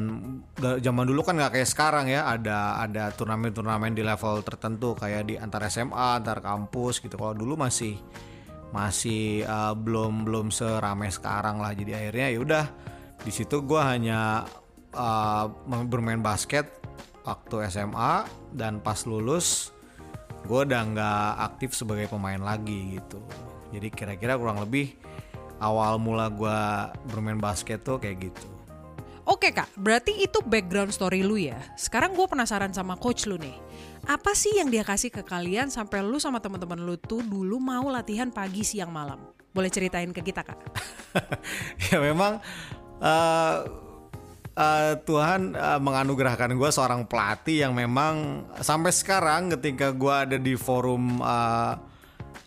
da- 0.60 0.78
zaman 0.78 1.08
dulu 1.08 1.24
kan 1.24 1.40
nggak 1.40 1.60
kayak 1.60 1.70
sekarang 1.70 2.06
ya 2.12 2.28
ada 2.28 2.84
ada 2.84 3.10
turnamen-turnamen 3.16 3.96
di 3.96 4.04
level 4.04 4.44
tertentu 4.44 4.94
kayak 4.94 5.24
di 5.28 5.36
antar 5.40 5.66
SMA 5.72 6.20
antar 6.20 6.44
kampus 6.44 7.00
gitu. 7.00 7.16
Kalau 7.16 7.34
dulu 7.34 7.56
masih 7.56 7.96
masih 8.76 9.48
uh, 9.48 9.72
belum 9.74 10.28
belum 10.28 10.52
seramai 10.52 11.10
sekarang 11.10 11.64
lah. 11.64 11.72
Jadi 11.72 11.92
akhirnya 11.96 12.28
ya 12.36 12.40
udah 12.44 12.66
di 13.24 13.32
situ 13.34 13.64
gue 13.64 13.82
hanya 13.82 14.46
uh, 14.94 15.48
bermain 15.88 16.20
basket 16.22 16.70
waktu 17.28 17.68
SMA 17.68 18.24
dan 18.56 18.80
pas 18.80 19.04
lulus 19.04 19.76
gue 20.48 20.60
udah 20.64 20.82
nggak 20.96 21.32
aktif 21.44 21.76
sebagai 21.76 22.08
pemain 22.08 22.40
lagi 22.40 22.96
gitu 22.96 23.20
jadi 23.72 23.88
kira-kira 23.92 24.40
kurang 24.40 24.62
lebih 24.64 24.96
awal 25.58 25.98
mula 25.98 26.30
gue 26.30 26.60
bermain 27.10 27.40
basket 27.40 27.82
tuh 27.82 27.98
kayak 27.98 28.30
gitu 28.32 28.48
Oke 29.28 29.52
kak, 29.52 29.68
berarti 29.76 30.24
itu 30.24 30.40
background 30.40 30.96
story 30.96 31.20
lu 31.20 31.36
ya. 31.36 31.60
Sekarang 31.76 32.16
gue 32.16 32.24
penasaran 32.32 32.72
sama 32.72 32.96
coach 32.96 33.28
lu 33.28 33.36
nih. 33.36 33.60
Apa 34.08 34.32
sih 34.32 34.56
yang 34.56 34.72
dia 34.72 34.88
kasih 34.88 35.12
ke 35.12 35.20
kalian 35.20 35.68
sampai 35.68 36.00
lu 36.00 36.16
sama 36.16 36.40
teman-teman 36.40 36.80
lu 36.80 36.96
tuh 36.96 37.20
dulu 37.20 37.60
mau 37.60 37.92
latihan 37.92 38.32
pagi 38.32 38.64
siang 38.64 38.88
malam? 38.88 39.20
Boleh 39.52 39.68
ceritain 39.68 40.08
ke 40.16 40.24
kita 40.24 40.48
kak? 40.48 40.56
ya 41.92 42.00
memang 42.00 42.40
uh, 43.04 43.68
uh, 44.56 44.94
Tuhan 45.04 45.60
uh, 45.60 45.80
menganugerahkan 45.84 46.56
gue 46.56 46.70
seorang 46.72 47.04
pelatih 47.04 47.68
yang 47.68 47.76
memang 47.76 48.48
sampai 48.64 48.96
sekarang 48.96 49.52
ketika 49.60 49.92
gue 49.92 50.16
ada 50.16 50.38
di 50.40 50.56
forum 50.56 51.20
uh, 51.20 51.76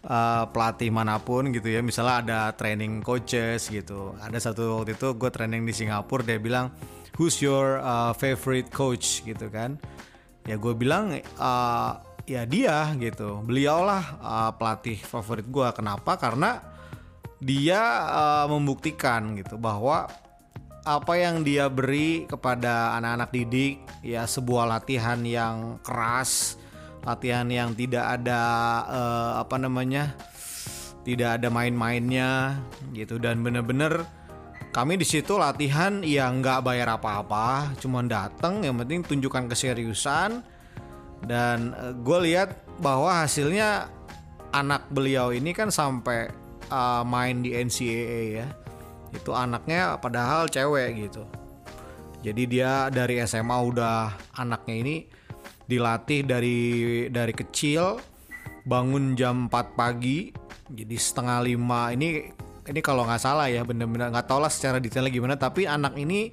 uh, 0.07 0.45
pelatih 0.49 0.89
mana 0.89 1.21
pun 1.21 1.51
gitu 1.53 1.69
ya. 1.69 1.81
Misalnya 1.85 2.17
ada 2.23 2.41
training 2.57 3.05
coaches 3.05 3.69
gitu. 3.69 4.17
Ada 4.21 4.51
satu 4.51 4.81
waktu 4.81 4.97
itu 4.97 5.13
gue 5.17 5.31
training 5.33 5.67
di 5.67 5.73
Singapura 5.77 6.25
dia 6.25 6.39
bilang 6.41 6.73
who's 7.19 7.41
your 7.43 7.81
uh, 7.83 8.13
favorite 8.17 8.73
coach? 8.73 9.25
gitu 9.27 9.51
kan. 9.53 9.77
Ya 10.49 10.57
gue 10.57 10.73
bilang 10.73 11.13
uh, 11.37 11.93
ya 12.25 12.47
dia 12.49 12.93
gitu. 12.97 13.45
Beliaulah 13.45 14.05
uh, 14.21 14.51
pelatih 14.57 14.97
favorit 15.01 15.45
gue 15.45 15.69
kenapa? 15.77 16.17
Karena 16.17 16.63
dia 17.41 17.81
uh, 18.09 18.47
membuktikan 18.53 19.33
gitu 19.37 19.57
bahwa 19.57 20.09
apa 20.85 21.13
yang 21.17 21.45
dia 21.45 21.69
beri 21.69 22.25
kepada 22.25 22.97
anak-anak 22.97 23.31
didik 23.33 23.85
ya 24.01 24.25
sebuah 24.25 24.65
latihan 24.65 25.21
yang 25.25 25.77
keras 25.85 26.57
latihan 27.05 27.49
yang 27.49 27.73
tidak 27.73 28.05
ada 28.21 28.43
eh, 28.89 29.33
apa 29.41 29.57
namanya 29.57 30.13
tidak 31.05 31.41
ada 31.41 31.49
main-mainnya 31.49 32.61
gitu. 32.93 33.17
Dan 33.17 33.41
bener-bener 33.41 34.05
kami 34.71 35.01
di 35.01 35.07
situ 35.09 35.35
latihan 35.41 36.05
yang 36.05 36.45
nggak 36.45 36.63
bayar 36.63 36.95
apa-apa 36.95 37.75
cuma 37.81 38.05
datang 38.05 38.63
yang 38.63 38.77
penting 38.79 39.03
tunjukkan 39.05 39.51
keseriusan. 39.51 40.45
Dan 41.21 41.77
gue 42.01 42.19
lihat 42.33 42.65
bahwa 42.81 43.13
hasilnya 43.21 43.93
anak 44.57 44.89
beliau 44.89 45.37
ini 45.37 45.53
kan 45.53 45.69
sampai 45.69 46.33
uh, 46.73 47.05
main 47.05 47.45
di 47.45 47.53
NCAA 47.53 48.23
ya. 48.41 48.47
Itu 49.13 49.35
anaknya 49.35 49.99
padahal 49.99 50.49
cewek 50.49 51.11
gitu. 51.11 51.27
Jadi 52.21 52.43
dia 52.49 52.93
dari 52.93 53.21
SMA 53.25 53.59
udah 53.59 54.13
anaknya 54.37 54.75
ini 54.77 54.97
dilatih 55.71 56.27
dari 56.27 56.59
dari 57.07 57.31
kecil 57.31 58.03
bangun 58.67 59.15
jam 59.15 59.47
4 59.47 59.79
pagi 59.79 60.35
jadi 60.71 60.97
setengah 60.99 61.39
lima. 61.47 61.95
Ini 61.95 62.09
ini 62.71 62.81
kalau 62.83 63.07
nggak 63.07 63.23
salah 63.23 63.47
ya 63.51 63.63
bener-bener 63.63 64.11
nggak 64.11 64.27
tahu 64.27 64.43
lah 64.43 64.53
secara 64.53 64.79
detailnya 64.79 65.11
gimana 65.11 65.35
tapi 65.35 65.67
anak 65.67 65.99
ini 65.99 66.31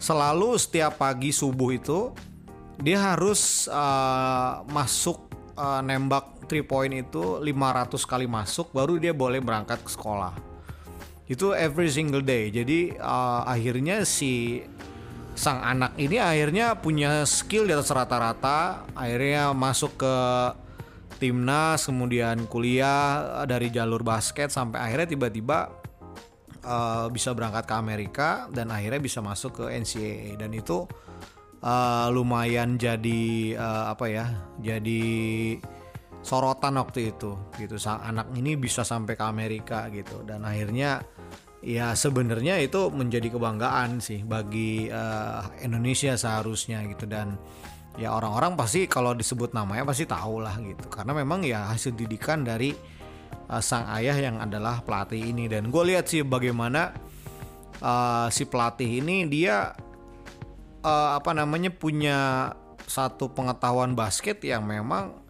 selalu 0.00 0.56
setiap 0.56 0.96
pagi 0.96 1.28
subuh 1.28 1.70
itu 1.76 2.10
dia 2.80 3.12
harus 3.12 3.68
uh, 3.68 4.64
masuk 4.72 5.28
uh, 5.54 5.84
nembak 5.84 6.48
3 6.48 6.64
point 6.64 6.92
itu 6.92 7.38
500 7.38 7.44
kali 8.08 8.26
masuk 8.26 8.72
baru 8.72 8.96
dia 8.96 9.12
boleh 9.12 9.38
berangkat 9.38 9.80
ke 9.84 9.90
sekolah. 9.92 10.32
Itu 11.28 11.54
every 11.54 11.88
single 11.88 12.24
day. 12.24 12.50
Jadi 12.50 12.96
uh, 12.98 13.46
akhirnya 13.46 14.02
si 14.04 14.64
sang 15.32 15.64
anak 15.64 15.96
ini 15.96 16.20
akhirnya 16.20 16.76
punya 16.76 17.24
skill 17.24 17.64
di 17.64 17.72
atas 17.72 17.88
rata-rata 17.88 18.84
akhirnya 18.92 19.56
masuk 19.56 19.96
ke 19.96 20.16
timnas 21.16 21.88
kemudian 21.88 22.50
kuliah 22.50 23.42
dari 23.46 23.72
jalur 23.72 24.04
basket 24.04 24.52
sampai 24.52 24.82
akhirnya 24.82 25.08
tiba-tiba 25.16 25.72
uh, 26.66 27.06
bisa 27.08 27.32
berangkat 27.32 27.64
ke 27.64 27.74
Amerika 27.74 28.28
dan 28.50 28.68
akhirnya 28.74 29.00
bisa 29.00 29.22
masuk 29.22 29.62
ke 29.62 29.64
NCAA 29.72 30.36
dan 30.36 30.50
itu 30.52 30.84
uh, 31.62 32.06
lumayan 32.10 32.76
jadi 32.76 33.54
uh, 33.56 33.84
apa 33.94 34.06
ya 34.10 34.26
jadi 34.58 35.02
sorotan 36.22 36.78
waktu 36.78 37.12
itu 37.12 37.34
gitu. 37.58 37.76
Sang 37.76 38.00
anak 38.00 38.30
ini 38.38 38.54
bisa 38.54 38.86
sampai 38.86 39.18
ke 39.18 39.24
Amerika 39.26 39.90
gitu. 39.90 40.22
Dan 40.22 40.46
akhirnya 40.46 41.02
ya 41.62 41.94
sebenarnya 41.94 42.58
itu 42.58 42.90
menjadi 42.90 43.30
kebanggaan 43.30 44.02
sih 44.02 44.26
bagi 44.26 44.90
uh, 44.90 45.46
Indonesia 45.62 46.18
seharusnya 46.18 46.82
gitu. 46.90 47.06
Dan 47.06 47.38
ya 47.96 48.12
orang-orang 48.12 48.58
pasti 48.58 48.90
kalau 48.90 49.14
disebut 49.14 49.54
namanya 49.54 49.86
pasti 49.86 50.04
tahu 50.04 50.42
lah 50.42 50.58
gitu. 50.58 50.90
Karena 50.90 51.14
memang 51.14 51.46
ya 51.46 51.70
hasil 51.70 51.94
didikan 51.94 52.42
dari 52.42 52.74
uh, 53.48 53.62
sang 53.62 53.86
ayah 53.94 54.18
yang 54.18 54.42
adalah 54.42 54.82
pelatih 54.82 55.22
ini. 55.22 55.46
Dan 55.46 55.70
gue 55.70 55.82
lihat 55.94 56.10
sih 56.10 56.26
bagaimana 56.26 56.92
uh, 57.78 58.26
si 58.28 58.44
pelatih 58.44 58.98
ini 58.98 59.30
dia 59.30 59.70
uh, 60.82 61.10
apa 61.16 61.30
namanya 61.32 61.70
punya 61.70 62.50
satu 62.82 63.30
pengetahuan 63.30 63.94
basket 63.94 64.42
yang 64.42 64.66
memang 64.66 65.21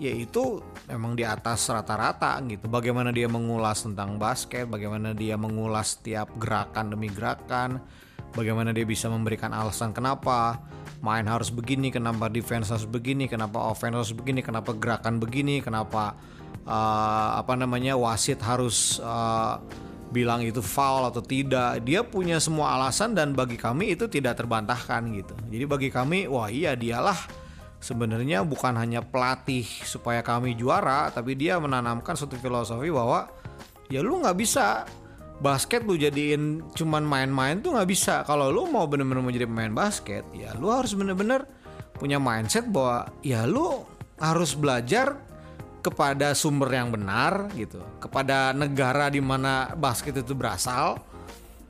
yaitu 0.00 0.64
memang 0.88 1.12
di 1.12 1.28
atas 1.28 1.68
rata-rata 1.68 2.40
gitu. 2.48 2.72
Bagaimana 2.72 3.12
dia 3.12 3.28
mengulas 3.28 3.84
tentang 3.84 4.16
basket, 4.16 4.64
bagaimana 4.64 5.12
dia 5.12 5.36
mengulas 5.36 6.00
setiap 6.00 6.32
gerakan 6.40 6.96
demi 6.96 7.12
gerakan, 7.12 7.84
bagaimana 8.32 8.72
dia 8.72 8.88
bisa 8.88 9.12
memberikan 9.12 9.52
alasan 9.52 9.92
kenapa 9.92 10.64
main 11.04 11.28
harus 11.28 11.52
begini, 11.52 11.92
kenapa 11.92 12.32
defense 12.32 12.72
harus 12.72 12.88
begini, 12.88 13.28
kenapa 13.28 13.60
offense 13.60 13.96
harus 14.00 14.14
begini, 14.16 14.40
kenapa 14.40 14.72
gerakan 14.72 15.20
begini, 15.20 15.60
kenapa 15.60 16.16
uh, 16.64 17.36
apa 17.36 17.52
namanya 17.60 17.92
wasit 18.00 18.40
harus 18.40 18.96
uh, 19.04 19.60
bilang 20.10 20.42
itu 20.42 20.64
foul 20.64 21.06
atau 21.06 21.22
tidak. 21.22 21.84
Dia 21.86 22.02
punya 22.02 22.40
semua 22.42 22.74
alasan 22.74 23.14
dan 23.14 23.36
bagi 23.36 23.60
kami 23.60 23.94
itu 23.94 24.10
tidak 24.10 24.40
terbantahkan 24.40 25.06
gitu. 25.12 25.34
Jadi 25.52 25.64
bagi 25.68 25.88
kami 25.92 26.26
wah 26.26 26.50
iya 26.50 26.74
dialah 26.74 27.39
sebenarnya 27.80 28.44
bukan 28.44 28.76
hanya 28.76 29.00
pelatih 29.00 29.64
supaya 29.64 30.20
kami 30.20 30.54
juara, 30.54 31.08
tapi 31.10 31.34
dia 31.34 31.56
menanamkan 31.56 32.14
suatu 32.14 32.36
filosofi 32.36 32.92
bahwa 32.92 33.26
ya 33.88 34.04
lu 34.04 34.20
nggak 34.20 34.36
bisa 34.38 34.84
basket 35.40 35.88
lu 35.88 35.96
jadiin 35.96 36.60
cuman 36.76 37.02
main-main 37.02 37.58
tuh 37.64 37.74
nggak 37.74 37.88
bisa. 37.88 38.14
Kalau 38.28 38.52
lu 38.52 38.68
mau 38.68 38.84
bener-bener 38.84 39.24
menjadi 39.24 39.48
pemain 39.48 39.72
basket, 39.72 40.22
ya 40.36 40.52
lu 40.60 40.68
harus 40.68 40.92
bener-bener 40.92 41.48
punya 41.96 42.20
mindset 42.20 42.68
bahwa 42.68 43.08
ya 43.24 43.48
lu 43.48 43.82
harus 44.20 44.52
belajar 44.52 45.16
kepada 45.80 46.36
sumber 46.36 46.76
yang 46.76 46.92
benar 46.92 47.48
gitu, 47.56 47.80
kepada 47.96 48.52
negara 48.52 49.08
di 49.08 49.24
mana 49.24 49.72
basket 49.72 50.20
itu 50.20 50.36
berasal 50.36 51.00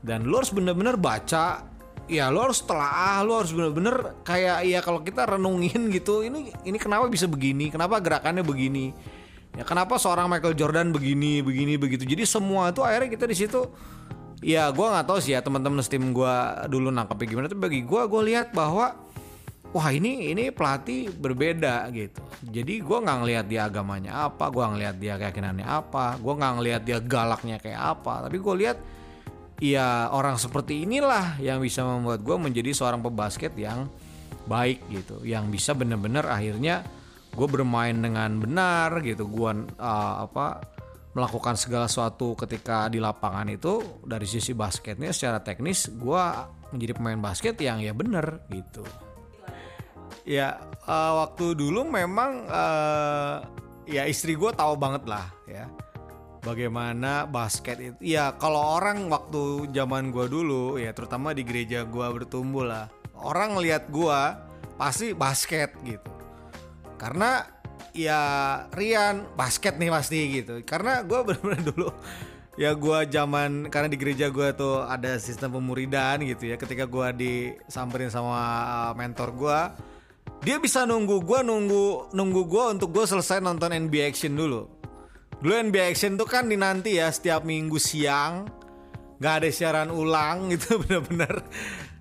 dan 0.03 0.27
lu 0.27 0.35
harus 0.35 0.51
bener-bener 0.51 0.99
baca 0.99 1.63
ya 2.11 2.27
lo 2.27 2.43
harus 2.43 2.59
telah 2.67 3.23
lo 3.23 3.39
harus 3.39 3.55
bener-bener 3.55 4.19
kayak 4.27 4.67
ya 4.67 4.83
kalau 4.83 4.99
kita 4.99 5.23
renungin 5.23 5.87
gitu 5.95 6.27
ini 6.27 6.51
ini 6.67 6.75
kenapa 6.75 7.07
bisa 7.07 7.23
begini? 7.31 7.71
Kenapa 7.71 8.03
gerakannya 8.03 8.43
begini? 8.43 8.91
Ya 9.55 9.63
kenapa 9.63 9.95
seorang 9.95 10.27
Michael 10.27 10.59
Jordan 10.59 10.91
begini 10.91 11.39
begini 11.39 11.79
begitu? 11.79 12.03
Jadi 12.03 12.27
semua 12.27 12.75
itu 12.75 12.83
akhirnya 12.83 13.07
kita 13.07 13.23
di 13.23 13.35
situ 13.39 13.63
ya 14.43 14.67
gue 14.75 14.83
nggak 14.83 15.07
tahu 15.07 15.23
sih 15.23 15.37
ya 15.37 15.39
teman-teman 15.39 15.79
tim 15.87 16.11
gue 16.11 16.35
dulu 16.67 16.91
nangkepnya 16.91 17.27
gimana 17.29 17.47
tapi 17.47 17.61
bagi 17.61 17.81
gue 17.87 18.01
gue 18.03 18.21
lihat 18.27 18.51
bahwa 18.51 18.91
wah 19.71 19.87
ini 19.87 20.35
ini 20.35 20.51
pelatih 20.51 21.15
berbeda 21.15 21.87
gitu. 21.95 22.19
Jadi 22.43 22.83
gue 22.83 22.97
nggak 23.07 23.17
ngelihat 23.23 23.45
dia 23.47 23.71
agamanya 23.71 24.27
apa 24.27 24.51
gue 24.51 24.65
ngelihat 24.67 24.95
dia 24.99 25.15
keyakinannya 25.15 25.63
apa 25.63 26.19
gue 26.19 26.33
nggak 26.35 26.53
ngelihat 26.59 26.81
dia 26.83 26.97
galaknya 26.99 27.55
kayak 27.63 27.79
apa 27.79 28.27
tapi 28.27 28.35
gue 28.35 28.55
lihat 28.67 28.77
ya 29.61 30.09
orang 30.09 30.41
seperti 30.41 30.89
inilah 30.89 31.37
yang 31.37 31.61
bisa 31.61 31.85
membuat 31.85 32.25
gue 32.25 32.33
menjadi 32.33 32.73
seorang 32.73 33.05
pebasket 33.05 33.53
yang 33.53 33.85
baik 34.49 34.81
gitu. 34.89 35.21
Yang 35.21 35.53
bisa 35.53 35.71
bener-bener 35.77 36.25
akhirnya 36.25 36.81
gue 37.31 37.47
bermain 37.47 37.93
dengan 37.93 38.41
benar 38.41 39.05
gitu. 39.05 39.29
Gue 39.29 39.53
uh, 39.53 40.15
apa 40.25 40.65
melakukan 41.13 41.59
segala 41.59 41.85
sesuatu 41.85 42.33
ketika 42.33 42.89
di 42.89 42.97
lapangan 42.97 43.45
itu 43.53 44.01
dari 44.01 44.25
sisi 44.25 44.57
basketnya 44.57 45.13
secara 45.13 45.43
teknis 45.43 45.91
gue 45.93 46.23
menjadi 46.73 46.97
pemain 46.97 47.19
basket 47.21 47.55
yang 47.61 47.77
ya 47.83 47.93
bener 47.93 48.41
gitu. 48.49 48.81
Ya 50.25 50.57
uh, 50.89 51.21
waktu 51.21 51.53
dulu 51.53 51.85
memang 51.85 52.49
uh, 52.49 53.45
ya 53.85 54.09
istri 54.09 54.33
gue 54.33 54.49
tahu 54.55 54.73
banget 54.79 55.03
lah 55.05 55.27
ya 55.45 55.67
bagaimana 56.41 57.29
basket 57.29 57.77
itu 57.77 57.97
ya 58.01 58.33
kalau 58.35 58.81
orang 58.81 59.07
waktu 59.07 59.69
zaman 59.73 60.09
gua 60.09 60.25
dulu 60.25 60.81
ya 60.81 60.91
terutama 60.91 61.31
di 61.31 61.45
gereja 61.45 61.85
gua 61.85 62.09
bertumbuh 62.09 62.65
lah 62.65 62.85
orang 63.21 63.57
ngelihat 63.57 63.87
gua 63.93 64.41
pasti 64.81 65.13
basket 65.13 65.77
gitu. 65.85 66.09
Karena 66.97 67.45
ya 67.93 68.21
Rian 68.73 69.29
basket 69.37 69.77
nih 69.77 69.93
pasti 69.93 70.19
gitu. 70.41 70.61
Karena 70.65 71.05
gua 71.05 71.21
benar-benar 71.25 71.61
dulu 71.61 71.89
ya 72.59 72.75
gua 72.75 73.07
zaman 73.07 73.71
karena 73.71 73.87
di 73.87 73.97
gereja 73.97 74.27
gua 74.27 74.51
tuh 74.51 74.83
ada 74.83 75.15
sistem 75.21 75.55
pemuridan 75.55 76.19
gitu 76.27 76.51
ya 76.51 76.59
ketika 76.59 76.83
gua 76.83 77.15
disamperin 77.15 78.11
sama 78.11 78.35
uh, 78.35 78.93
mentor 78.97 79.31
gua 79.31 79.59
dia 80.43 80.59
bisa 80.59 80.83
nunggu 80.83 81.23
gua 81.23 81.47
nunggu 81.47 82.11
nunggu 82.11 82.41
gua 82.43 82.75
untuk 82.75 82.91
gua 82.91 83.07
selesai 83.07 83.39
nonton 83.39 83.71
NBA 83.71 84.11
Action 84.11 84.35
dulu 84.35 84.80
Dulu 85.41 85.57
NBA 85.57 85.97
Action 85.97 86.21
tuh 86.21 86.29
kan 86.29 86.45
dinanti 86.45 87.01
ya 87.01 87.09
setiap 87.09 87.41
minggu 87.41 87.81
siang. 87.81 88.45
Nggak 89.17 89.33
ada 89.41 89.49
siaran 89.49 89.89
ulang 89.89 90.45
gitu 90.53 90.77
bener-bener. 90.85 91.41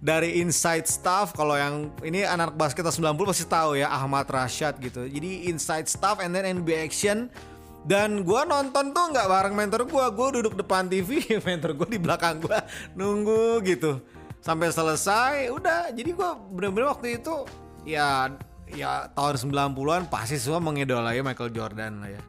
Dari 0.00 0.44
inside 0.44 0.85
staff 0.85 1.33
kalau 1.33 1.57
yang 1.57 1.88
ini 2.05 2.24
anak 2.24 2.57
basket 2.57 2.85
90 2.85 3.16
pasti 3.24 3.44
tahu 3.48 3.81
ya 3.81 3.88
Ahmad 3.88 4.29
Rashad 4.29 4.76
gitu. 4.85 5.09
Jadi 5.09 5.48
inside 5.48 5.88
staff 5.88 6.20
and 6.20 6.37
then 6.37 6.44
NBA 6.44 6.92
Action. 6.92 7.33
Dan 7.81 8.29
gue 8.29 8.40
nonton 8.44 8.92
tuh 8.92 9.05
nggak 9.09 9.24
bareng 9.24 9.57
mentor 9.57 9.88
gue 9.88 10.05
gue 10.12 10.29
duduk 10.44 10.61
depan 10.61 10.85
TV 10.92 11.24
mentor 11.48 11.72
gue 11.72 11.96
di 11.96 12.00
belakang 12.00 12.44
gue 12.44 12.61
nunggu 12.92 13.64
gitu. 13.64 14.05
Sampai 14.44 14.68
selesai 14.68 15.48
udah. 15.48 15.88
Jadi 15.96 16.12
gue 16.12 16.31
bener-bener 16.53 16.92
waktu 16.92 17.24
itu 17.24 17.48
ya 17.88 18.29
ya 18.68 19.09
tahun 19.16 19.48
90-an 19.72 20.12
pasti 20.12 20.37
semua 20.37 20.61
mengidolai 20.61 21.24
Michael 21.24 21.57
Jordan 21.57 22.05
lah 22.05 22.12
ya 22.12 22.22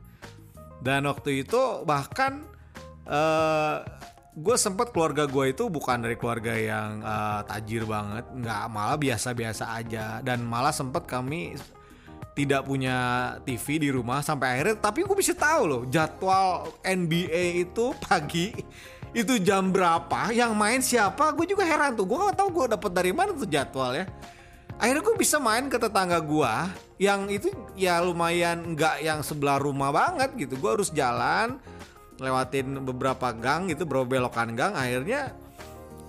dan 0.82 1.06
waktu 1.06 1.46
itu 1.46 1.86
bahkan 1.86 2.42
uh, 3.06 3.14
eh, 3.14 3.78
gue 4.34 4.56
sempet 4.58 4.90
keluarga 4.90 5.30
gue 5.30 5.54
itu 5.54 5.70
bukan 5.70 6.02
dari 6.02 6.18
keluarga 6.18 6.58
yang 6.58 7.06
uh, 7.06 7.46
tajir 7.46 7.86
banget 7.86 8.26
nggak 8.34 8.62
malah 8.74 8.98
biasa-biasa 8.98 9.78
aja. 9.78 10.20
Dan 10.26 10.42
malah 10.42 10.74
sempet 10.74 11.06
kami 11.06 11.54
tidak 12.34 12.66
punya 12.66 12.98
TV 13.46 13.78
di 13.78 13.90
rumah 13.94 14.24
sampai 14.26 14.58
akhirnya 14.58 14.80
tapi 14.80 15.04
gue 15.04 15.18
bisa 15.20 15.36
tahu 15.36 15.62
loh 15.68 15.84
jadwal 15.92 16.72
NBA 16.80 17.68
itu 17.68 17.92
pagi 18.00 18.56
itu 19.12 19.36
jam 19.44 19.68
berapa 19.76 20.32
yang 20.32 20.56
main 20.56 20.80
siapa 20.80 21.36
gue 21.38 21.46
juga 21.46 21.62
heran 21.62 21.94
tuh. 21.94 22.10
Gue 22.10 22.18
nggak 22.18 22.38
tahu 22.42 22.50
gue 22.50 22.66
dapet 22.74 22.92
dari 22.96 23.12
mana 23.14 23.38
tuh 23.38 23.46
jadwal 23.46 23.94
ya 23.94 24.10
akhirnya 24.82 25.04
gue 25.06 25.16
bisa 25.22 25.38
main 25.38 25.70
ke 25.70 25.78
tetangga 25.78 26.18
gue 26.18 26.54
yang 26.98 27.30
itu 27.30 27.54
ya 27.78 28.02
lumayan 28.02 28.74
nggak 28.74 29.06
yang 29.06 29.22
sebelah 29.22 29.62
rumah 29.62 29.94
banget 29.94 30.34
gitu. 30.34 30.58
Gue 30.58 30.82
harus 30.82 30.90
jalan 30.90 31.62
lewatin 32.18 32.82
beberapa 32.82 33.30
gang 33.34 33.70
gitu 33.70 33.86
beberapa 33.86 34.18
belokan 34.18 34.58
gang. 34.58 34.74
Akhirnya 34.74 35.38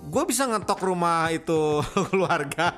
gue 0.09 0.23
bisa 0.25 0.49
ngetok 0.49 0.81
rumah 0.81 1.29
itu 1.29 1.85
keluarga. 2.09 2.73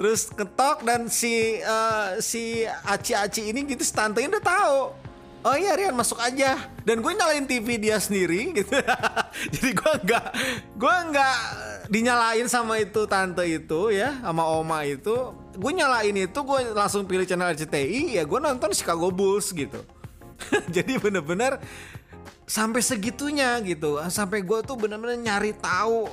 Terus 0.00 0.32
ketok 0.32 0.84
dan 0.84 1.12
si 1.12 1.60
uh, 1.60 2.16
si 2.20 2.64
aci 2.64 3.12
aci 3.12 3.52
ini 3.52 3.68
gitu 3.68 3.84
stantenya 3.84 4.36
udah 4.36 4.44
tahu 4.44 5.05
oh 5.46 5.54
iya 5.54 5.78
Rian 5.78 5.94
masuk 5.94 6.18
aja. 6.18 6.58
Dan 6.82 6.98
gue 6.98 7.12
nyalain 7.14 7.46
TV 7.46 7.78
dia 7.78 8.02
sendiri 8.02 8.50
gitu. 8.50 8.74
Jadi 9.54 9.70
gue 9.70 9.92
nggak 10.02 10.26
gue 10.74 10.96
nggak 11.14 11.38
dinyalain 11.86 12.50
sama 12.50 12.82
itu 12.82 13.06
tante 13.06 13.46
itu 13.46 13.94
ya 13.94 14.18
sama 14.18 14.42
oma 14.42 14.82
itu. 14.82 15.30
Gue 15.54 15.72
nyalain 15.72 16.14
itu 16.14 16.38
gue 16.42 16.60
langsung 16.74 17.06
pilih 17.06 17.22
channel 17.22 17.54
RCTI 17.54 18.18
ya 18.18 18.26
gue 18.26 18.38
nonton 18.42 18.74
Chicago 18.74 19.14
Bulls 19.14 19.54
gitu. 19.54 19.78
Jadi 20.74 20.98
bener-bener 20.98 21.62
sampai 22.44 22.82
segitunya 22.82 23.62
gitu. 23.62 24.02
Sampai 24.10 24.42
gue 24.42 24.58
tuh 24.66 24.74
bener-bener 24.74 25.14
nyari 25.14 25.54
tahu 25.54 26.10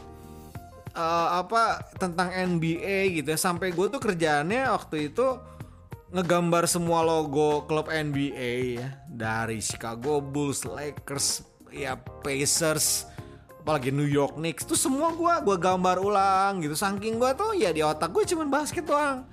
uh, 0.94 1.28
apa 1.42 1.82
tentang 1.98 2.30
NBA 2.30 3.22
gitu 3.22 3.34
ya. 3.34 3.40
Sampai 3.42 3.74
gue 3.74 3.86
tuh 3.90 3.98
kerjaannya 3.98 4.70
waktu 4.70 5.10
itu 5.10 5.53
ngegambar 6.14 6.70
semua 6.70 7.02
logo 7.02 7.66
klub 7.66 7.90
NBA 7.90 8.78
ya. 8.78 8.90
Dari 9.10 9.58
Chicago 9.60 10.22
Bulls, 10.22 10.62
Lakers, 10.62 11.42
ya 11.74 11.98
Pacers, 11.98 13.10
apalagi 13.66 13.90
New 13.90 14.06
York 14.06 14.38
Knicks. 14.38 14.70
Tuh 14.70 14.78
semua 14.78 15.10
gue 15.12 15.34
gue 15.42 15.58
gambar 15.58 15.98
ulang 15.98 16.62
gitu. 16.62 16.78
Saking 16.78 17.18
gue 17.18 17.32
tuh 17.34 17.58
ya 17.58 17.74
di 17.74 17.82
otak 17.82 18.14
gue 18.14 18.24
cuman 18.30 18.48
basket 18.48 18.86
doang 18.86 19.26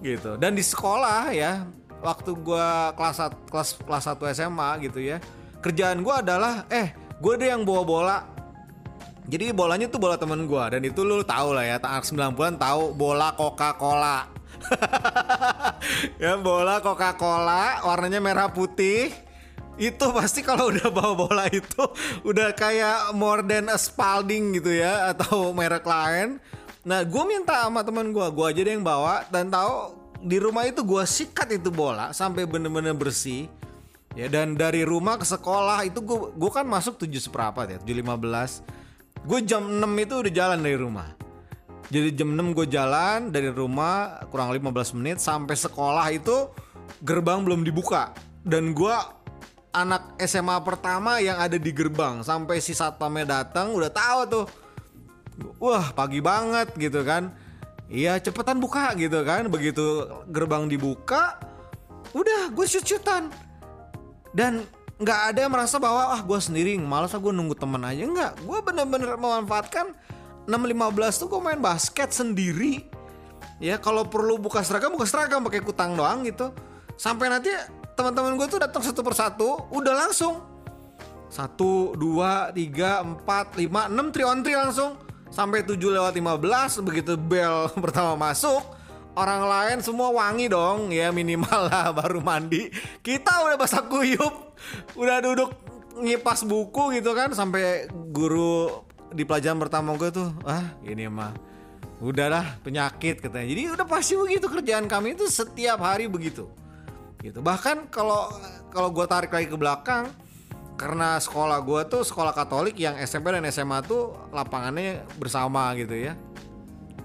gitu. 0.00 0.40
Dan 0.40 0.56
di 0.56 0.64
sekolah 0.64 1.36
ya 1.36 1.68
waktu 2.00 2.32
gue 2.32 2.68
kelas 2.96 3.18
kelas 3.52 3.68
kelas 3.84 4.04
1 4.16 4.36
SMA 4.36 4.70
gitu 4.84 5.00
ya 5.00 5.16
kerjaan 5.64 6.04
gue 6.04 6.14
adalah 6.14 6.68
eh 6.68 6.92
gue 7.20 7.32
deh 7.36 7.52
yang 7.52 7.68
bawa 7.68 7.82
bola. 7.84 8.18
Jadi 9.26 9.50
bolanya 9.50 9.90
tuh 9.90 9.98
bola 9.98 10.14
temen 10.14 10.46
gue 10.46 10.64
dan 10.70 10.80
itu 10.86 11.02
lu 11.02 11.26
tahu 11.26 11.50
lah 11.50 11.66
ya 11.66 11.76
anak 11.82 12.06
90-an 12.06 12.62
tahu 12.62 12.94
bola 12.94 13.34
Coca-Cola 13.34 14.35
ya 16.22 16.36
bola 16.40 16.82
Coca-Cola 16.82 17.86
warnanya 17.86 18.20
merah 18.20 18.48
putih 18.50 19.12
itu 19.76 20.06
pasti 20.12 20.40
kalau 20.40 20.68
udah 20.72 20.88
bawa 20.88 21.14
bola 21.14 21.44
itu 21.52 21.84
udah 22.24 22.52
kayak 22.56 23.12
more 23.12 23.44
than 23.44 23.68
a 23.68 23.78
Spalding 23.78 24.56
gitu 24.60 24.72
ya 24.72 25.12
atau 25.12 25.52
merek 25.52 25.84
lain. 25.84 26.40
Nah 26.86 27.02
gue 27.04 27.24
minta 27.26 27.66
sama 27.66 27.82
teman 27.82 28.14
gue, 28.14 28.26
gue 28.30 28.46
aja 28.46 28.60
deh 28.62 28.72
yang 28.72 28.86
bawa 28.86 29.26
dan 29.28 29.50
tahu 29.52 29.92
di 30.22 30.40
rumah 30.40 30.64
itu 30.64 30.80
gue 30.80 31.02
sikat 31.04 31.60
itu 31.60 31.68
bola 31.68 32.14
sampai 32.16 32.48
bener-bener 32.48 32.96
bersih. 32.96 33.50
Ya 34.16 34.32
dan 34.32 34.56
dari 34.56 34.80
rumah 34.80 35.20
ke 35.20 35.28
sekolah 35.28 35.84
itu 35.84 36.00
gue 36.00 36.32
gue 36.32 36.50
kan 36.50 36.64
masuk 36.64 36.96
7 36.96 37.12
seperempat 37.20 37.76
ya, 37.76 37.78
7.15. 37.84 39.28
Gue 39.28 39.40
jam 39.44 39.60
6 39.60 39.84
itu 40.00 40.14
udah 40.24 40.32
jalan 40.32 40.58
dari 40.64 40.78
rumah. 40.80 41.12
Jadi 41.86 42.18
jam 42.18 42.34
6 42.34 42.50
gue 42.50 42.66
jalan 42.66 43.30
dari 43.30 43.46
rumah 43.54 44.18
kurang 44.34 44.50
15 44.50 44.98
menit 44.98 45.22
sampai 45.22 45.54
sekolah 45.54 46.06
itu 46.10 46.50
gerbang 47.06 47.46
belum 47.46 47.62
dibuka. 47.62 48.10
Dan 48.42 48.74
gue 48.74 48.94
anak 49.70 50.18
SMA 50.24 50.56
pertama 50.66 51.22
yang 51.22 51.38
ada 51.38 51.54
di 51.54 51.70
gerbang 51.70 52.26
sampai 52.26 52.58
si 52.58 52.74
satpamnya 52.74 53.42
datang 53.42 53.70
udah 53.70 53.90
tahu 53.92 54.20
tuh. 54.26 54.46
Wah 55.62 55.94
pagi 55.94 56.18
banget 56.18 56.74
gitu 56.74 57.06
kan. 57.06 57.30
Iya 57.86 58.18
cepetan 58.18 58.58
buka 58.58 58.90
gitu 58.98 59.22
kan. 59.22 59.46
Begitu 59.46 60.10
gerbang 60.26 60.66
dibuka 60.66 61.38
udah 62.14 62.50
gue 62.50 62.66
shoot-shootan 62.66 63.30
dan 64.34 64.64
nggak 64.96 65.20
ada 65.28 65.38
yang 65.44 65.52
merasa 65.52 65.76
bahwa 65.76 66.16
ah 66.16 66.20
gue 66.24 66.38
sendiri 66.40 66.80
malas 66.80 67.12
ah 67.14 67.20
gue 67.22 67.30
nunggu 67.30 67.54
temen 67.54 67.82
aja. 67.86 68.02
Nggak 68.02 68.32
gue 68.42 68.58
bener-bener 68.58 69.14
memanfaatkan 69.14 69.94
6.15 70.46 71.20
tuh 71.20 71.26
gue 71.30 71.40
main 71.42 71.60
basket 71.60 72.10
sendiri? 72.14 72.86
Ya 73.58 73.80
kalau 73.80 74.06
perlu 74.06 74.38
buka 74.38 74.62
seragam 74.62 74.94
buka 74.94 75.06
seragam 75.08 75.42
pakai 75.42 75.60
kutang 75.60 75.98
doang 75.98 76.22
gitu. 76.22 76.54
Sampai 76.96 77.28
nanti 77.28 77.50
teman-teman 77.98 78.38
gue 78.38 78.46
tuh 78.46 78.60
datang 78.62 78.80
satu 78.80 79.02
persatu 79.02 79.68
udah 79.74 79.94
langsung. 80.06 80.44
Satu 81.26 81.98
dua 81.98 82.54
tiga 82.54 83.02
empat 83.02 83.58
lima 83.58 83.90
enam 83.90 84.14
tri 84.14 84.22
on 84.22 84.40
tri 84.40 84.54
langsung. 84.54 84.96
Sampai 85.26 85.66
7 85.66 85.76
lewat 85.76 86.14
15 86.16 86.86
begitu 86.86 87.12
bel 87.18 87.68
pertama 87.84 88.14
masuk 88.14 88.62
orang 89.18 89.42
lain 89.44 89.78
semua 89.82 90.14
wangi 90.14 90.46
dong. 90.46 90.94
Ya 90.94 91.10
minimal 91.10 91.66
lah 91.66 91.90
baru 91.98 92.22
mandi. 92.22 92.70
Kita 93.02 93.42
udah 93.44 93.58
basah 93.58 93.84
kuyup 93.84 94.54
udah 94.96 95.18
duduk 95.20 95.50
ngipas 95.96 96.44
buku 96.44 97.00
gitu 97.00 97.16
kan 97.16 97.32
sampai 97.32 97.88
guru 98.12 98.85
di 99.16 99.24
pelajaran 99.24 99.56
pertama 99.56 99.96
gue 99.96 100.12
tuh 100.12 100.28
ah 100.44 100.76
ini 100.84 101.08
mah 101.08 101.32
udahlah 102.04 102.60
penyakit 102.60 103.24
katanya. 103.24 103.48
Jadi 103.48 103.62
udah 103.72 103.86
pasti 103.88 104.14
begitu 104.20 104.46
kerjaan 104.52 104.84
kami 104.84 105.16
itu 105.16 105.24
setiap 105.32 105.80
hari 105.80 106.12
begitu. 106.12 106.44
Gitu. 107.24 107.40
Bahkan 107.40 107.88
kalau 107.88 108.28
kalau 108.68 108.92
gue 108.92 109.06
tarik 109.08 109.32
lagi 109.32 109.48
ke 109.48 109.56
belakang 109.56 110.12
karena 110.76 111.16
sekolah 111.16 111.64
gue 111.64 111.80
tuh 111.88 112.04
sekolah 112.04 112.36
Katolik 112.36 112.76
yang 112.76 113.00
SMP 113.00 113.32
dan 113.32 113.48
SMA 113.48 113.80
tuh 113.88 114.12
lapangannya 114.28 115.08
bersama 115.16 115.72
gitu 115.80 115.96
ya. 115.96 116.12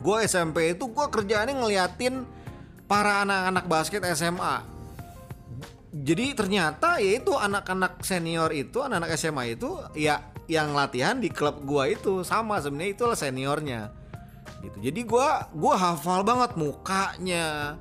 Gue 0.04 0.28
SMP 0.28 0.76
itu 0.76 0.92
gue 0.92 1.08
kerjaannya 1.08 1.56
ngeliatin 1.56 2.28
para 2.92 3.24
anak-anak 3.24 3.66
basket 3.72 4.04
SMA 4.12 4.82
jadi 5.92 6.32
ternyata 6.32 7.04
yaitu 7.04 7.36
anak-anak 7.36 8.00
senior 8.00 8.48
itu 8.56 8.80
anak-anak 8.80 9.12
SMA 9.20 9.60
itu 9.60 9.76
ya 10.00 10.24
yang 10.50 10.74
latihan 10.74 11.18
di 11.20 11.30
klub 11.30 11.62
gua 11.66 11.90
itu 11.90 12.26
sama 12.26 12.58
sebenarnya 12.62 12.92
itulah 12.94 13.18
seniornya. 13.18 13.94
Gitu. 14.62 14.78
Jadi 14.92 15.02
gua 15.06 15.50
gua 15.54 15.76
hafal 15.78 16.22
banget 16.22 16.58
mukanya 16.58 17.78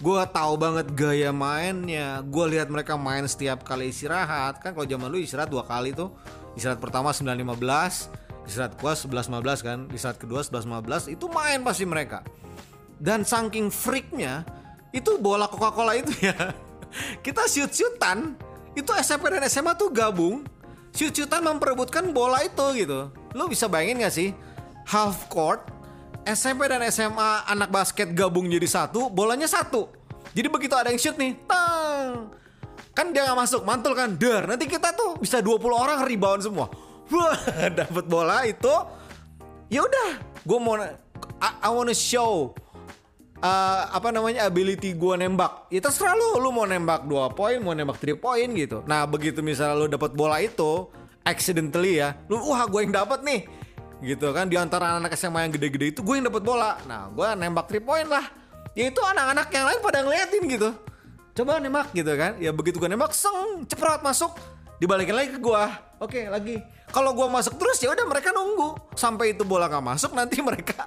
gua 0.00 0.24
tahu 0.24 0.54
banget 0.56 0.86
gaya 0.94 1.30
mainnya 1.34 2.22
gua 2.24 2.46
lihat 2.48 2.70
mereka 2.70 2.94
main 2.94 3.26
setiap 3.26 3.62
kali 3.66 3.90
istirahat. 3.90 4.62
Kan 4.62 4.74
kalau 4.74 4.86
zaman 4.86 5.10
dulu 5.10 5.20
istirahat 5.22 5.50
dua 5.50 5.66
kali 5.66 5.94
tuh. 5.94 6.14
Istirahat 6.58 6.82
pertama 6.82 7.14
9.15 7.14 8.10
istirahat 8.50 8.74
gua 8.82 8.92
11.15 8.98 9.62
kan 9.62 9.78
istirahat 9.94 10.18
kedua 10.18 10.42
11.15 10.42 11.14
itu 11.14 11.24
main 11.30 11.62
pasti 11.62 11.84
mereka. 11.86 12.26
Dan 13.00 13.24
saking 13.24 13.72
freaknya 13.72 14.44
itu 14.90 15.16
bola 15.22 15.46
Coca-Cola 15.46 15.94
itu 15.94 16.10
ya 16.20 16.34
kita 17.24 17.46
shoot-shootan 17.46 18.34
itu 18.74 18.90
SMP 18.98 19.30
dan 19.30 19.46
SMA 19.46 19.74
tuh 19.78 19.90
gabung 19.90 20.42
shoot-shootan 20.94 21.42
memperebutkan 21.44 22.10
bola 22.10 22.42
itu 22.42 22.66
gitu. 22.76 23.10
Lu 23.34 23.46
bisa 23.46 23.66
bayangin 23.70 24.02
gak 24.02 24.14
sih? 24.14 24.34
Half 24.86 25.30
court 25.30 25.80
SMP 26.28 26.68
dan 26.68 26.84
SMA 26.92 27.48
anak 27.48 27.72
basket 27.72 28.12
gabung 28.12 28.46
jadi 28.50 28.68
satu 28.68 29.08
bolanya 29.08 29.48
satu. 29.48 29.88
Jadi 30.36 30.46
begitu 30.46 30.74
ada 30.76 30.92
yang 30.92 31.00
shoot 31.00 31.16
nih 31.16 31.34
tang. 31.48 32.30
Kan 32.94 33.14
dia 33.14 33.24
nggak 33.24 33.38
masuk 33.38 33.62
mantul 33.64 33.96
kan? 33.96 34.14
Der 34.14 34.44
nanti 34.46 34.68
kita 34.68 34.92
tuh 34.92 35.16
bisa 35.18 35.40
20 35.40 35.62
orang 35.72 35.98
rebound 36.04 36.44
semua. 36.44 36.68
Wah 37.10 37.38
dapat 37.80 38.04
bola 38.06 38.44
itu. 38.46 38.74
Ya 39.70 39.86
udah 39.86 40.10
gue 40.44 40.58
mau 40.58 40.76
I, 41.40 41.50
I 41.64 41.68
wanna 41.72 41.96
show 41.96 42.52
uh, 43.40 43.82
apa 43.90 44.08
namanya 44.12 44.46
ability 44.46 44.94
gue 44.94 45.14
nembak. 45.16 45.68
Ya 45.72 45.80
terserah 45.82 46.14
lu 46.14 46.38
lu 46.38 46.48
mau 46.52 46.68
nembak 46.68 47.08
dua 47.08 47.32
poin 47.32 47.58
mau 47.60 47.72
nembak 47.74 47.98
3 47.98 48.16
poin 48.20 48.48
gitu. 48.54 48.84
Nah 48.86 49.04
begitu 49.08 49.40
misalnya 49.40 49.76
lu 49.76 49.86
dapat 49.88 50.14
bola 50.14 50.38
itu 50.40 50.88
accidentally 51.24 52.00
ya 52.00 52.16
lu 52.28 52.40
wah 52.40 52.64
gue 52.68 52.80
yang 52.84 52.94
dapat 52.94 53.24
nih. 53.24 53.40
Gitu 54.00 54.32
kan 54.32 54.48
di 54.48 54.56
antara 54.56 54.96
anak 54.96 55.12
SMA 55.16 55.48
yang 55.48 55.52
gede-gede 55.52 55.86
itu 55.92 56.00
gue 56.00 56.14
yang 56.16 56.28
dapat 56.28 56.42
bola. 56.44 56.80
Nah 56.88 57.08
gue 57.12 57.28
nembak 57.36 57.68
3 57.68 57.80
poin 57.84 58.06
lah. 58.06 58.24
Ya 58.78 58.86
itu 58.86 59.02
anak-anak 59.02 59.50
yang 59.50 59.64
lain 59.66 59.80
pada 59.82 59.98
ngeliatin 60.06 60.42
gitu. 60.46 60.70
Coba 61.34 61.58
nembak 61.58 61.90
gitu 61.92 62.12
kan. 62.14 62.38
Ya 62.38 62.54
begitu 62.54 62.78
gue 62.78 62.88
nembak 62.88 63.12
seng 63.16 63.66
ceprot 63.66 64.04
masuk 64.04 64.36
dibalikin 64.80 65.12
lagi 65.12 65.36
ke 65.36 65.38
gue 65.38 65.64
oke 66.00 66.20
lagi. 66.32 66.56
Kalau 66.90 67.14
gue 67.14 67.28
masuk 67.30 67.54
terus 67.60 67.78
ya 67.78 67.92
udah 67.92 68.02
mereka 68.08 68.34
nunggu. 68.34 68.96
Sampai 68.98 69.36
itu 69.36 69.46
bola 69.46 69.70
nggak 69.70 69.84
masuk 69.84 70.16
nanti 70.16 70.40
mereka 70.48 70.82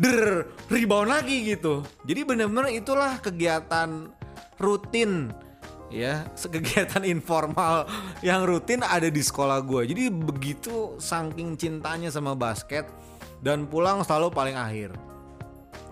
der 0.00 0.48
rebound 0.72 1.12
lagi 1.12 1.54
gitu. 1.54 1.84
Jadi 2.08 2.20
bener-bener 2.26 2.72
itulah 2.74 3.20
kegiatan 3.20 4.10
rutin 4.58 5.30
ya. 5.92 6.24
Kegiatan 6.34 7.04
informal 7.14 7.86
yang 8.24 8.42
rutin 8.48 8.82
ada 8.82 9.06
di 9.06 9.20
sekolah 9.22 9.60
gue 9.62 9.92
jadi 9.92 10.10
begitu 10.10 10.96
saking 10.96 11.60
cintanya 11.60 12.08
sama 12.08 12.32
basket 12.32 12.88
dan 13.44 13.68
pulang 13.68 14.00
selalu 14.02 14.32
paling 14.32 14.56
akhir. 14.56 14.96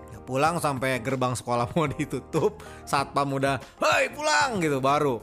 Ya, 0.09 0.19
pulang 0.25 0.57
sampai 0.57 0.97
gerbang 1.05 1.37
sekolah 1.37 1.69
mau 1.77 1.85
ditutup 1.85 2.59
satpam 2.89 3.37
udah 3.37 3.61
hei 3.79 4.09
pulang! 4.09 4.57
gitu 4.57 4.81
baru. 4.81 5.21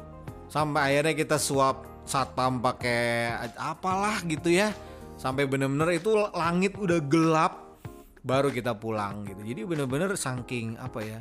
Sampai 0.50 0.94
akhirnya 0.94 1.14
kita 1.14 1.38
suap 1.38 1.89
satpam 2.10 2.58
pakai 2.58 3.30
apalah 3.54 4.18
gitu 4.26 4.50
ya. 4.50 4.74
Sampai 5.14 5.46
bener-bener 5.46 5.94
itu 5.94 6.10
langit 6.34 6.74
udah 6.74 6.98
gelap 7.06 7.78
baru 8.26 8.50
kita 8.50 8.74
pulang 8.74 9.22
gitu. 9.30 9.40
Jadi 9.46 9.60
bener-bener 9.62 10.10
saking 10.18 10.74
apa 10.76 11.00
ya 11.06 11.20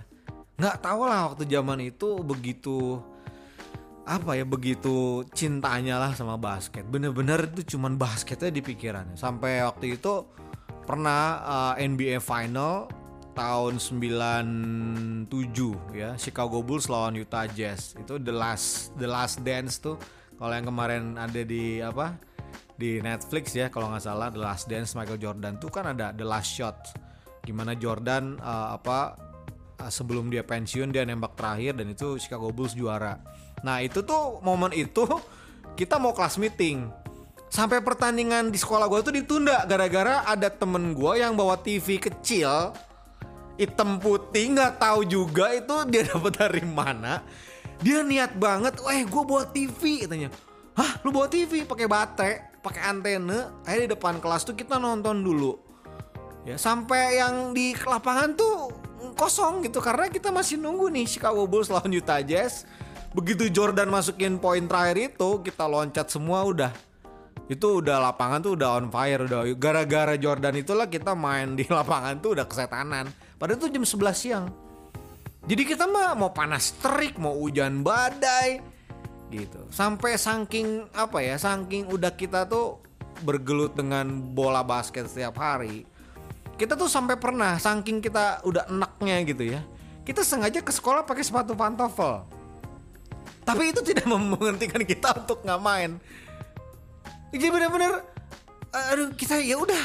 nggak 0.59 0.83
tahu 0.83 1.07
lah 1.07 1.31
waktu 1.31 1.47
zaman 1.47 1.79
itu 1.79 2.19
begitu 2.19 2.99
apa 4.03 4.35
ya 4.35 4.43
begitu 4.43 5.23
cintanya 5.31 6.01
lah 6.01 6.11
sama 6.17 6.35
basket. 6.35 6.83
Bener-bener 6.83 7.47
itu 7.47 7.77
cuman 7.77 7.95
basketnya 7.95 8.51
di 8.51 8.59
pikirannya. 8.59 9.15
Sampai 9.15 9.63
waktu 9.63 9.95
itu 9.95 10.25
pernah 10.83 11.21
uh, 11.45 11.73
NBA 11.77 12.19
Final 12.19 12.89
tahun 13.37 13.77
97 13.79 15.29
ya 15.95 16.17
Chicago 16.19 16.59
Bulls 16.59 16.89
lawan 16.91 17.15
Utah 17.15 17.47
Jazz. 17.47 17.95
Itu 17.95 18.19
the 18.19 18.33
last 18.33 18.91
the 18.99 19.07
last 19.07 19.39
dance 19.45 19.79
tuh 19.79 19.95
kalau 20.39 20.55
yang 20.55 20.67
kemarin 20.71 21.19
ada 21.19 21.41
di 21.43 21.83
apa 21.83 22.15
di 22.79 23.03
Netflix 23.03 23.51
ya 23.51 23.67
kalau 23.67 23.91
nggak 23.91 24.07
salah 24.07 24.31
The 24.31 24.39
Last 24.39 24.71
Dance 24.71 24.95
Michael 24.95 25.19
Jordan. 25.19 25.59
Tuh 25.59 25.67
kan 25.67 25.91
ada 25.91 26.15
The 26.15 26.23
Last 26.23 26.55
Shot 26.55 26.95
gimana 27.43 27.75
Jordan 27.75 28.39
uh, 28.39 28.79
apa 28.79 29.19
uh, 29.83 29.91
sebelum 29.91 30.31
dia 30.31 30.47
pensiun 30.47 30.95
dia 30.95 31.03
nembak 31.03 31.35
terakhir 31.35 31.75
dan 31.75 31.91
itu 31.91 32.15
Chicago 32.15 32.55
Bulls 32.55 32.71
juara. 32.71 33.19
Nah 33.67 33.83
itu 33.83 33.99
tuh 33.99 34.39
momen 34.39 34.71
itu 34.71 35.03
kita 35.75 35.99
mau 35.99 36.15
kelas 36.15 36.39
meeting. 36.39 36.87
Sampai 37.51 37.83
pertandingan 37.83 38.53
di 38.53 38.61
sekolah 38.61 38.87
gue 38.87 39.01
tuh 39.03 39.11
ditunda 39.11 39.67
gara-gara 39.67 40.23
ada 40.23 40.47
temen 40.47 40.95
gue 40.95 41.13
yang 41.19 41.35
bawa 41.35 41.59
TV 41.59 41.99
kecil 41.99 42.71
hitam 43.59 43.99
putih 43.99 44.55
nggak 44.55 44.79
tahu 44.79 45.03
juga 45.03 45.51
itu 45.51 45.75
dia 45.91 46.07
dapat 46.15 46.31
dari 46.31 46.63
mana 46.63 47.19
dia 47.79 48.03
niat 48.03 48.35
banget, 48.35 48.77
eh 48.87 49.03
gue 49.07 49.23
bawa 49.23 49.43
TV 49.49 50.05
katanya. 50.05 50.29
Hah, 50.75 50.99
lu 51.03 51.11
bawa 51.11 51.27
TV 51.27 51.67
pakai 51.67 51.87
baterai? 51.87 52.49
pakai 52.59 52.81
antena 52.83 53.55
akhirnya 53.63 53.87
di 53.87 53.91
depan 53.95 54.19
kelas 54.19 54.43
tuh 54.43 54.55
kita 54.55 54.77
nonton 54.77 55.23
dulu. 55.23 55.55
Ya 56.47 56.55
sampai 56.55 57.19
yang 57.19 57.51
di 57.51 57.75
lapangan 57.75 58.35
tuh 58.35 58.71
kosong 59.15 59.63
gitu 59.67 59.83
karena 59.83 60.07
kita 60.07 60.31
masih 60.31 60.59
nunggu 60.59 60.87
nih 60.91 61.07
Chicago 61.07 61.47
Bulls 61.47 61.71
lawan 61.71 61.91
Utah 61.91 62.23
Jazz. 62.23 62.67
Begitu 63.15 63.49
Jordan 63.49 63.89
masukin 63.89 64.37
poin 64.37 64.61
terakhir 64.69 65.15
itu 65.15 65.29
kita 65.41 65.65
loncat 65.65 66.07
semua 66.13 66.45
udah. 66.45 66.71
Itu 67.49 67.81
udah 67.81 67.97
lapangan 67.97 68.45
tuh 68.45 68.53
udah 68.53 68.69
on 68.77 68.93
fire 68.93 69.25
udah 69.25 69.41
gara-gara 69.57 70.13
Jordan 70.13 70.61
itulah 70.61 70.85
kita 70.85 71.17
main 71.17 71.57
di 71.57 71.65
lapangan 71.79 72.21
tuh 72.21 72.37
udah 72.37 72.45
kesetanan. 72.45 73.09
Padahal 73.39 73.57
itu 73.57 73.67
jam 73.71 73.85
11 73.87 74.13
siang 74.13 74.45
jadi 75.49 75.63
kita 75.65 75.89
mah 75.89 76.13
mau 76.13 76.29
panas 76.29 76.77
terik 76.77 77.17
mau 77.17 77.33
hujan 77.33 77.81
badai 77.81 78.61
gitu. 79.33 79.65
Sampai 79.73 80.13
saking 80.13 80.85
apa 80.93 81.25
ya 81.25 81.41
saking 81.41 81.89
udah 81.89 82.13
kita 82.13 82.45
tuh 82.45 82.77
bergelut 83.25 83.73
dengan 83.73 84.05
bola 84.31 84.61
basket 84.61 85.09
setiap 85.09 85.41
hari 85.41 85.89
kita 86.55 86.75
tuh 86.77 86.87
sampai 86.87 87.15
pernah 87.17 87.57
saking 87.57 87.99
kita 87.99 88.45
udah 88.45 88.69
enaknya 88.69 89.15
gitu 89.25 89.43
ya 89.57 89.61
kita 90.09 90.25
sengaja 90.25 90.65
ke 90.65 90.73
sekolah 90.73 91.05
pakai 91.05 91.21
sepatu 91.21 91.53
pantofel. 91.53 92.25
Tapi 93.45 93.69
itu 93.69 93.85
tidak 93.85 94.09
menghentikan 94.09 94.81
kita 94.81 95.13
untuk 95.13 95.45
nggak 95.45 95.61
main. 95.61 96.01
Jadi 97.29 97.45
bener-bener 97.45 98.01
aduh 98.73 99.13
kita 99.13 99.37
ya 99.37 99.61
udah 99.61 99.83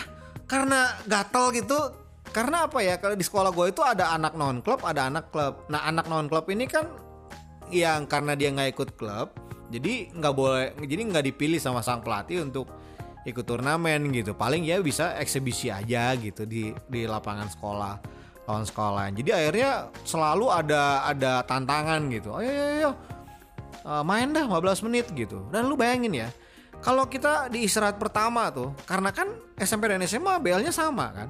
karena 0.49 0.97
gatal 1.05 1.53
gitu 1.53 1.77
karena 2.35 2.67
apa 2.67 2.83
ya? 2.83 2.99
Kalau 2.99 3.15
di 3.15 3.23
sekolah 3.23 3.55
gue 3.55 3.71
itu 3.71 3.81
ada 3.87 4.11
anak 4.11 4.35
non 4.35 4.59
klub 4.59 4.83
ada 4.83 5.07
anak 5.07 5.31
klub. 5.31 5.71
Nah 5.71 5.87
anak 5.87 6.11
non 6.11 6.27
klub 6.27 6.51
ini 6.51 6.67
kan 6.67 6.91
yang 7.71 8.11
karena 8.11 8.35
dia 8.35 8.53
nggak 8.53 8.77
ikut 8.77 8.91
klub 9.01 9.33
jadi 9.73 10.13
nggak 10.13 10.35
boleh 10.37 10.77
jadi 10.85 11.03
nggak 11.09 11.25
dipilih 11.33 11.57
sama 11.57 11.81
sang 11.81 12.05
pelatih 12.05 12.45
untuk 12.45 12.67
ikut 13.25 13.47
turnamen 13.47 14.11
gitu. 14.11 14.35
Paling 14.35 14.67
ya 14.67 14.83
bisa 14.83 15.15
eksibisi 15.17 15.71
aja 15.71 16.13
gitu 16.19 16.45
di 16.45 16.75
di 16.91 17.07
lapangan 17.07 17.47
sekolah 17.49 17.95
lawan 18.45 18.67
sekolah. 18.67 19.09
Jadi 19.15 19.31
akhirnya 19.33 19.89
selalu 20.05 20.51
ada 20.51 21.07
ada 21.09 21.41
tantangan 21.49 22.13
gitu. 22.13 22.37
Ayo 22.37 22.51
ayo, 22.51 22.67
ayo. 22.77 22.91
Uh, 23.85 24.01
main 24.05 24.33
dah 24.33 24.45
15 24.45 24.85
menit 24.91 25.07
gitu. 25.17 25.49
Dan 25.49 25.71
lu 25.71 25.79
bayangin 25.79 26.13
ya 26.13 26.29
kalau 26.85 27.09
kita 27.09 27.49
di 27.49 27.65
istirahat 27.65 27.97
pertama 27.97 28.53
tuh 28.53 28.77
karena 28.85 29.09
kan 29.09 29.33
SMP 29.57 29.89
dan 29.89 30.05
SMA 30.05 30.37
BL-nya 30.37 30.69
sama 30.69 31.09
kan 31.17 31.29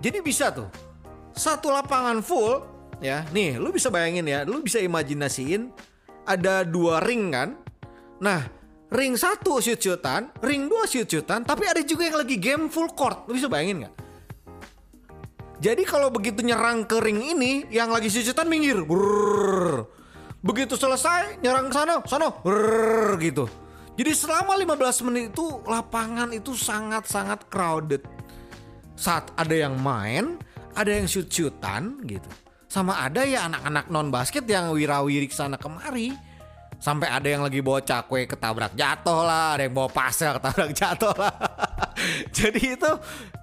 jadi 0.00 0.18
bisa 0.24 0.50
tuh 0.50 0.68
satu 1.36 1.70
lapangan 1.70 2.24
full 2.24 2.64
ya 2.98 3.24
nih 3.30 3.56
lu 3.56 3.70
bisa 3.70 3.92
bayangin 3.92 4.26
ya 4.26 4.42
lu 4.42 4.60
bisa 4.64 4.80
imajinasiin 4.82 5.70
ada 6.26 6.66
dua 6.66 7.00
ring 7.04 7.32
kan 7.32 7.56
nah 8.20 8.60
ring 8.90 9.14
satu 9.14 9.62
shoot 9.62 9.78
shootan, 9.78 10.34
ring 10.42 10.66
dua 10.66 10.84
shoot 10.90 11.06
shootan, 11.06 11.46
tapi 11.46 11.70
ada 11.70 11.80
juga 11.86 12.10
yang 12.10 12.18
lagi 12.18 12.36
game 12.36 12.66
full 12.66 12.90
court. 12.90 13.24
Lu 13.30 13.38
bisa 13.38 13.46
bayangin 13.46 13.86
nggak? 13.86 13.94
Jadi 15.60 15.82
kalau 15.86 16.08
begitu 16.10 16.42
nyerang 16.42 16.88
ke 16.88 16.98
ring 16.98 17.22
ini, 17.22 17.70
yang 17.70 17.94
lagi 17.94 18.10
shoot 18.10 18.26
shootan 18.26 18.50
minggir, 18.50 18.82
Brrr. 18.82 19.86
begitu 20.40 20.72
selesai 20.72 21.36
nyerang 21.44 21.68
ke 21.68 21.74
sana, 21.76 22.00
sana, 22.08 22.32
Brrr, 22.32 23.20
gitu. 23.20 23.44
Jadi 23.94 24.16
selama 24.16 24.56
15 24.56 25.04
menit 25.04 25.36
itu 25.36 25.60
lapangan 25.68 26.32
itu 26.32 26.56
sangat-sangat 26.56 27.44
crowded. 27.52 28.00
Saat 29.00 29.32
ada 29.32 29.56
yang 29.56 29.80
main, 29.80 30.36
ada 30.76 30.92
yang 30.92 31.08
shoot 31.08 31.32
shootan 31.32 32.04
gitu. 32.04 32.28
Sama 32.68 33.00
ada 33.00 33.24
ya 33.24 33.48
anak-anak 33.48 33.88
non 33.88 34.12
basket 34.12 34.44
yang 34.44 34.76
wirawiri 34.76 35.24
sana 35.32 35.56
kemari. 35.56 36.12
Sampai 36.80 37.08
ada 37.08 37.24
yang 37.28 37.44
lagi 37.44 37.60
bawa 37.64 37.80
cakwe 37.80 38.28
ketabrak 38.28 38.72
jatuh 38.72 39.20
lah 39.24 39.56
ada 39.56 39.68
yang 39.68 39.72
bawa 39.72 39.88
pasir 39.88 40.36
ketabrak 40.36 40.72
jatuh 40.80 41.16
lah. 41.16 41.32
Jadi 42.36 42.76
itu 42.76 42.90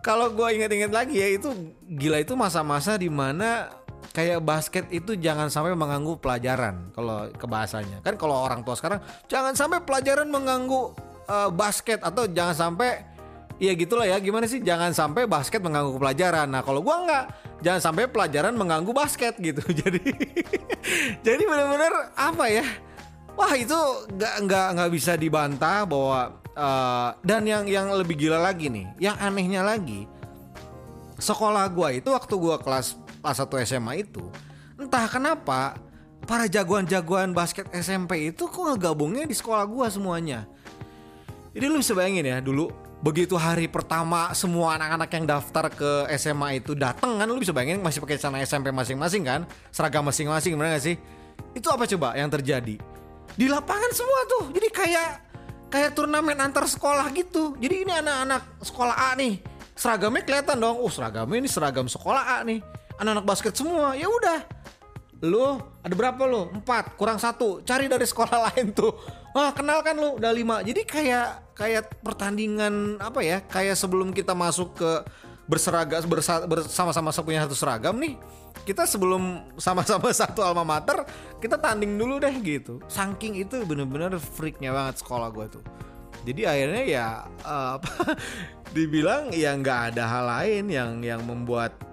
kalau 0.06 0.30
gue 0.30 0.48
inget-inget 0.58 0.93
lagi 0.93 1.17
ya 1.17 1.41
itu 1.41 1.50
gila 1.86 2.22
itu 2.22 2.38
masa-masa 2.38 2.98
di 2.98 3.10
mana 3.10 3.70
kayak 4.13 4.41
basket 4.41 4.86
itu 4.89 5.13
jangan 5.17 5.50
sampai 5.50 5.78
mengganggu 5.78 6.17
pelajaran 6.17 6.89
kalau 6.93 7.30
kebahasanya 7.38 8.02
kan 8.02 8.17
kalau 8.17 8.34
orang 8.41 8.65
tua 8.65 8.74
sekarang 8.74 8.98
jangan 9.30 9.54
sampai 9.54 9.86
pelajaran 9.86 10.26
mengganggu 10.26 10.98
uh, 11.30 11.50
basket 11.54 12.02
atau 12.02 12.26
jangan 12.26 12.56
sampai 12.58 13.16
Iya 13.58 13.74
gitulah 13.74 14.06
ya 14.06 14.22
gimana 14.22 14.46
sih 14.46 14.62
jangan 14.62 14.93
sampai 14.93 15.26
basket 15.26 15.65
mengganggu 15.65 15.98
pelajaran. 15.98 16.46
Nah 16.46 16.62
kalau 16.62 16.86
gua 16.86 17.02
nggak 17.02 17.26
jangan 17.65 17.82
sampai 17.82 18.06
pelajaran 18.06 18.54
mengganggu 18.54 18.93
basket 18.93 19.34
gitu. 19.41 19.65
Jadi 19.82 20.02
jadi 21.26 21.43
benar-benar 21.43 22.13
apa 22.13 22.46
ya? 22.54 22.65
Wah 23.34 23.54
itu 23.58 23.78
nggak 24.13 24.34
nggak 24.46 24.67
nggak 24.78 24.91
bisa 24.93 25.17
dibantah 25.17 25.89
bahwa 25.89 26.38
uh, 26.54 27.10
dan 27.26 27.46
yang 27.46 27.65
yang 27.65 27.89
lebih 27.93 28.17
gila 28.17 28.41
lagi 28.41 28.70
nih, 28.70 28.86
yang 28.98 29.17
anehnya 29.17 29.62
lagi, 29.62 30.10
sekolah 31.22 31.65
gua 31.70 31.93
itu 31.93 32.10
waktu 32.10 32.34
gua 32.34 32.58
kelas 32.58 32.98
kelas 33.22 33.38
1 33.46 33.67
SMA 33.70 33.93
itu, 34.06 34.26
entah 34.82 35.06
kenapa 35.06 35.78
para 36.26 36.50
jagoan-jagoan 36.50 37.34
basket 37.34 37.70
SMP 37.74 38.34
itu 38.34 38.50
kok 38.50 38.58
ngegabungnya 38.58 39.30
di 39.30 39.38
sekolah 39.38 39.70
gua 39.70 39.86
semuanya. 39.89 40.50
Jadi 41.54 41.65
lu 41.70 41.78
bisa 41.82 41.93
bayangin 41.93 42.26
ya 42.26 42.38
dulu 42.41 42.87
begitu 42.98 43.38
hari 43.38 43.70
pertama 43.70 44.34
semua 44.34 44.74
anak-anak 44.74 45.10
yang 45.14 45.26
daftar 45.30 45.70
ke 45.70 45.92
SMA 46.18 46.58
itu 46.58 46.74
datang 46.74 47.22
kan 47.22 47.26
lu 47.30 47.38
bisa 47.38 47.54
bayangin 47.54 47.78
masih 47.78 48.02
pakai 48.02 48.18
celana 48.18 48.42
SMP 48.42 48.74
masing-masing 48.74 49.22
kan 49.22 49.42
seragam 49.70 50.02
masing-masing 50.02 50.58
benar 50.58 50.78
gak 50.78 50.86
sih? 50.94 50.96
Itu 51.54 51.70
apa 51.70 51.86
coba 51.86 52.18
yang 52.18 52.30
terjadi? 52.34 52.76
Di 53.38 53.46
lapangan 53.46 53.92
semua 53.94 54.20
tuh 54.26 54.44
jadi 54.50 54.68
kayak 54.74 55.10
kayak 55.70 55.92
turnamen 55.94 56.40
antar 56.42 56.66
sekolah 56.66 57.06
gitu. 57.14 57.54
Jadi 57.62 57.86
ini 57.86 57.94
anak-anak 57.94 58.66
sekolah 58.66 58.96
A 58.98 59.10
nih 59.14 59.40
seragamnya 59.78 60.26
kelihatan 60.26 60.58
dong 60.58 60.82
oh 60.82 60.90
seragamnya 60.90 61.38
ini 61.38 61.50
seragam 61.50 61.86
sekolah 61.86 62.42
A 62.42 62.42
nih. 62.42 62.66
Anak-anak 62.98 63.26
basket 63.30 63.54
semua 63.54 63.94
ya 63.94 64.10
udah 64.10 64.42
lu 65.23 65.58
ada 65.82 65.93
berapa 65.95 66.21
lu? 66.30 66.51
Empat 66.53 66.93
kurang 66.99 67.17
satu. 67.17 67.62
Cari 67.65 67.89
dari 67.89 68.06
sekolah 68.06 68.38
lain 68.51 68.73
tuh. 68.73 68.93
Wah 69.34 69.53
kenal 69.53 69.82
kan 69.82 69.97
lu 69.97 70.17
udah 70.17 70.32
lima. 70.34 70.62
Jadi 70.62 70.86
kayak 70.86 71.58
kayak 71.58 72.01
pertandingan 72.06 73.01
apa 73.01 73.21
ya 73.25 73.41
kayak 73.41 73.73
sebelum 73.77 74.13
kita 74.13 74.38
masuk 74.38 74.77
ke 74.77 74.91
berseragam 75.47 76.03
bersama-sama 76.51 77.10
punya 77.23 77.47
satu 77.47 77.56
seragam 77.56 77.95
nih 77.95 78.19
kita 78.67 78.84
sebelum 78.84 79.47
sama-sama 79.56 80.12
satu 80.27 80.43
alma 80.43 80.67
mater 80.67 81.08
kita 81.39 81.56
tanding 81.56 81.95
dulu 81.95 82.19
deh 82.19 82.36
gitu. 82.43 82.84
Saking 82.91 83.39
itu 83.39 83.63
bener-bener 83.63 84.19
freaknya 84.19 84.75
banget 84.75 84.99
sekolah 84.99 85.32
gue 85.32 85.47
tuh. 85.60 85.63
Jadi 86.27 86.43
akhirnya 86.43 86.84
ya 86.84 87.08
uh, 87.47 87.80
dibilang 88.75 89.32
ya 89.32 89.56
nggak 89.56 89.95
ada 89.95 90.03
hal 90.03 90.25
lain 90.27 90.63
yang 90.67 90.99
yang 90.99 91.21
membuat 91.23 91.87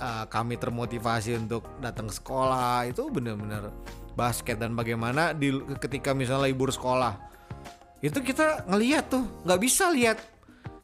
uh, 0.00 0.24
kami 0.26 0.56
termotivasi 0.56 1.36
untuk 1.36 1.68
datang 1.78 2.08
ke 2.08 2.14
sekolah. 2.16 2.88
Itu 2.88 3.12
bener-bener 3.12 3.68
basket. 4.16 4.56
Dan 4.56 4.72
bagaimana 4.72 5.36
di 5.36 5.52
ketika 5.78 6.16
misalnya 6.16 6.50
libur 6.50 6.72
sekolah 6.72 7.28
itu 8.00 8.16
kita 8.24 8.64
ngeliat 8.64 9.12
tuh 9.12 9.44
nggak 9.44 9.60
bisa 9.60 9.92
lihat 9.92 10.16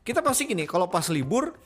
kita 0.04 0.20
pasti 0.20 0.44
gini 0.44 0.68
kalau 0.68 0.84
pas 0.84 1.08
libur 1.08 1.56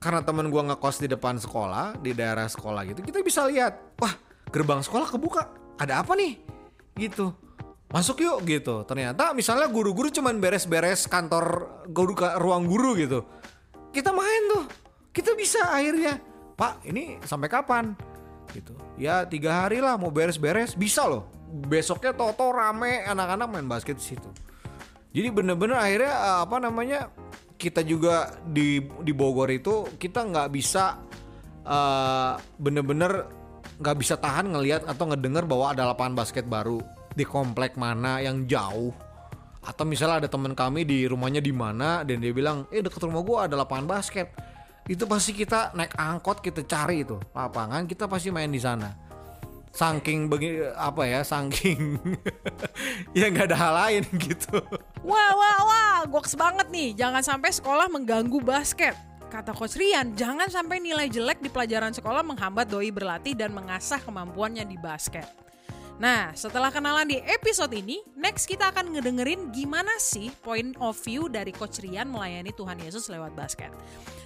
karena 0.00 0.24
temen 0.24 0.48
gue 0.48 0.62
ngekos 0.64 1.04
di 1.04 1.12
depan 1.12 1.36
sekolah 1.36 2.00
di 2.00 2.16
daerah 2.16 2.48
sekolah 2.48 2.88
gitu 2.88 3.04
kita 3.04 3.20
bisa 3.20 3.44
lihat 3.44 4.00
wah 4.00 4.16
gerbang 4.48 4.80
sekolah 4.80 5.12
kebuka 5.12 5.44
ada 5.78 6.02
apa 6.02 6.12
nih? 6.18 6.42
Gitu. 6.98 7.30
Masuk 7.88 8.20
yuk 8.20 8.44
gitu. 8.44 8.84
Ternyata 8.84 9.32
misalnya 9.32 9.70
guru-guru 9.70 10.12
cuman 10.12 10.36
beres-beres 10.42 11.06
kantor 11.08 11.78
guru 11.88 12.12
ruang 12.36 12.68
guru 12.68 12.98
gitu. 12.98 13.24
Kita 13.94 14.12
main 14.12 14.42
tuh. 14.52 14.64
Kita 15.14 15.32
bisa 15.38 15.72
akhirnya 15.72 16.20
pak 16.58 16.82
ini 16.82 17.22
sampai 17.22 17.46
kapan? 17.46 17.94
Gitu. 18.50 18.74
Ya 18.98 19.22
tiga 19.22 19.62
hari 19.64 19.78
lah 19.78 19.94
mau 19.94 20.10
beres-beres. 20.10 20.74
Bisa 20.74 21.06
loh. 21.06 21.30
Besoknya 21.48 22.12
toto 22.12 22.50
rame 22.50 23.06
anak-anak 23.06 23.46
main 23.46 23.70
basket 23.70 23.96
di 24.02 24.04
situ. 24.12 24.28
Jadi 25.14 25.28
bener-bener 25.30 25.78
akhirnya 25.78 26.12
eh, 26.12 26.38
apa 26.44 26.56
namanya 26.58 27.00
kita 27.54 27.86
juga 27.86 28.34
di 28.42 28.82
di 28.82 29.12
Bogor 29.14 29.48
itu 29.50 29.86
kita 29.98 30.22
nggak 30.30 30.48
bisa 30.54 30.94
uh, 31.66 32.38
bener-bener 32.54 33.26
nggak 33.82 33.96
bisa 33.98 34.14
tahan 34.14 34.54
ngelihat 34.54 34.86
atau 34.86 35.10
ngedenger 35.10 35.42
bahwa 35.42 35.74
ada 35.74 35.90
lapangan 35.90 36.14
basket 36.22 36.46
baru 36.46 36.78
di 37.18 37.26
komplek 37.26 37.74
mana 37.74 38.22
yang 38.22 38.46
jauh. 38.46 38.94
Atau 39.58 39.82
misalnya 39.90 40.22
ada 40.22 40.28
teman 40.30 40.54
kami 40.54 40.86
di 40.86 41.10
rumahnya 41.10 41.42
di 41.42 41.50
mana 41.50 42.06
dan 42.06 42.22
dia 42.22 42.30
bilang 42.30 42.70
eh 42.70 42.78
deket 42.78 43.02
rumah 43.02 43.26
gua 43.26 43.50
ada 43.50 43.58
lapangan 43.58 43.90
basket 43.90 44.30
itu 44.88 45.04
pasti 45.04 45.36
kita 45.36 45.76
naik 45.76 45.92
angkot 45.94 46.40
kita 46.40 46.64
cari 46.64 47.04
itu. 47.04 47.20
Lapangan 47.36 47.84
kita 47.84 48.08
pasti 48.08 48.32
main 48.32 48.48
di 48.48 48.56
sana. 48.56 48.88
Saking 49.68 50.32
bagi 50.32 50.64
apa 50.74 51.04
ya 51.04 51.20
saking 51.22 52.00
ya 53.18 53.28
nggak 53.28 53.52
ada 53.52 53.56
hal 53.56 53.72
lain 53.76 54.02
gitu. 54.26 54.64
Wah 55.04 55.30
wah 55.36 55.58
wah 55.68 55.98
goks 56.08 56.34
banget 56.34 56.72
nih. 56.72 56.96
Jangan 56.96 57.20
sampai 57.20 57.52
sekolah 57.52 57.86
mengganggu 57.92 58.40
basket. 58.40 58.96
Kata 59.28 59.52
coach 59.52 59.76
Rian 59.76 60.16
jangan 60.16 60.48
sampai 60.48 60.80
nilai 60.80 61.12
jelek 61.12 61.44
di 61.44 61.52
pelajaran 61.52 61.92
sekolah 61.92 62.24
menghambat 62.24 62.72
doi 62.72 62.88
berlatih 62.88 63.36
dan 63.36 63.52
mengasah 63.52 64.00
kemampuannya 64.00 64.64
di 64.64 64.80
basket 64.80 65.47
Nah, 65.98 66.30
setelah 66.38 66.70
kenalan 66.70 67.10
di 67.10 67.18
episode 67.26 67.74
ini, 67.74 67.98
next 68.14 68.46
kita 68.46 68.70
akan 68.70 68.94
ngedengerin 68.94 69.50
gimana 69.50 69.90
sih 69.98 70.30
point 70.46 70.78
of 70.78 70.94
view 71.02 71.26
dari 71.26 71.50
Coach 71.50 71.82
Rian 71.82 72.06
melayani 72.06 72.54
Tuhan 72.54 72.78
Yesus 72.78 73.10
lewat 73.10 73.34
basket. 73.34 73.74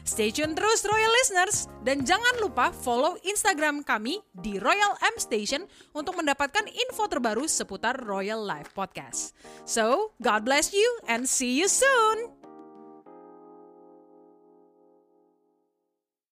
Stay 0.04 0.28
tune 0.28 0.52
terus 0.52 0.84
Royal 0.84 1.08
Listeners 1.16 1.72
dan 1.80 2.04
jangan 2.04 2.44
lupa 2.44 2.74
follow 2.76 3.16
Instagram 3.24 3.80
kami 3.80 4.20
di 4.36 4.60
Royal 4.60 4.92
M 5.00 5.16
Station 5.16 5.64
untuk 5.96 6.20
mendapatkan 6.20 6.68
info 6.68 7.08
terbaru 7.08 7.48
seputar 7.48 7.96
Royal 8.04 8.44
Life 8.44 8.76
Podcast. 8.76 9.32
So, 9.64 10.12
God 10.20 10.44
bless 10.44 10.76
you 10.76 10.88
and 11.08 11.24
see 11.24 11.56
you 11.56 11.72
soon. 11.72 12.41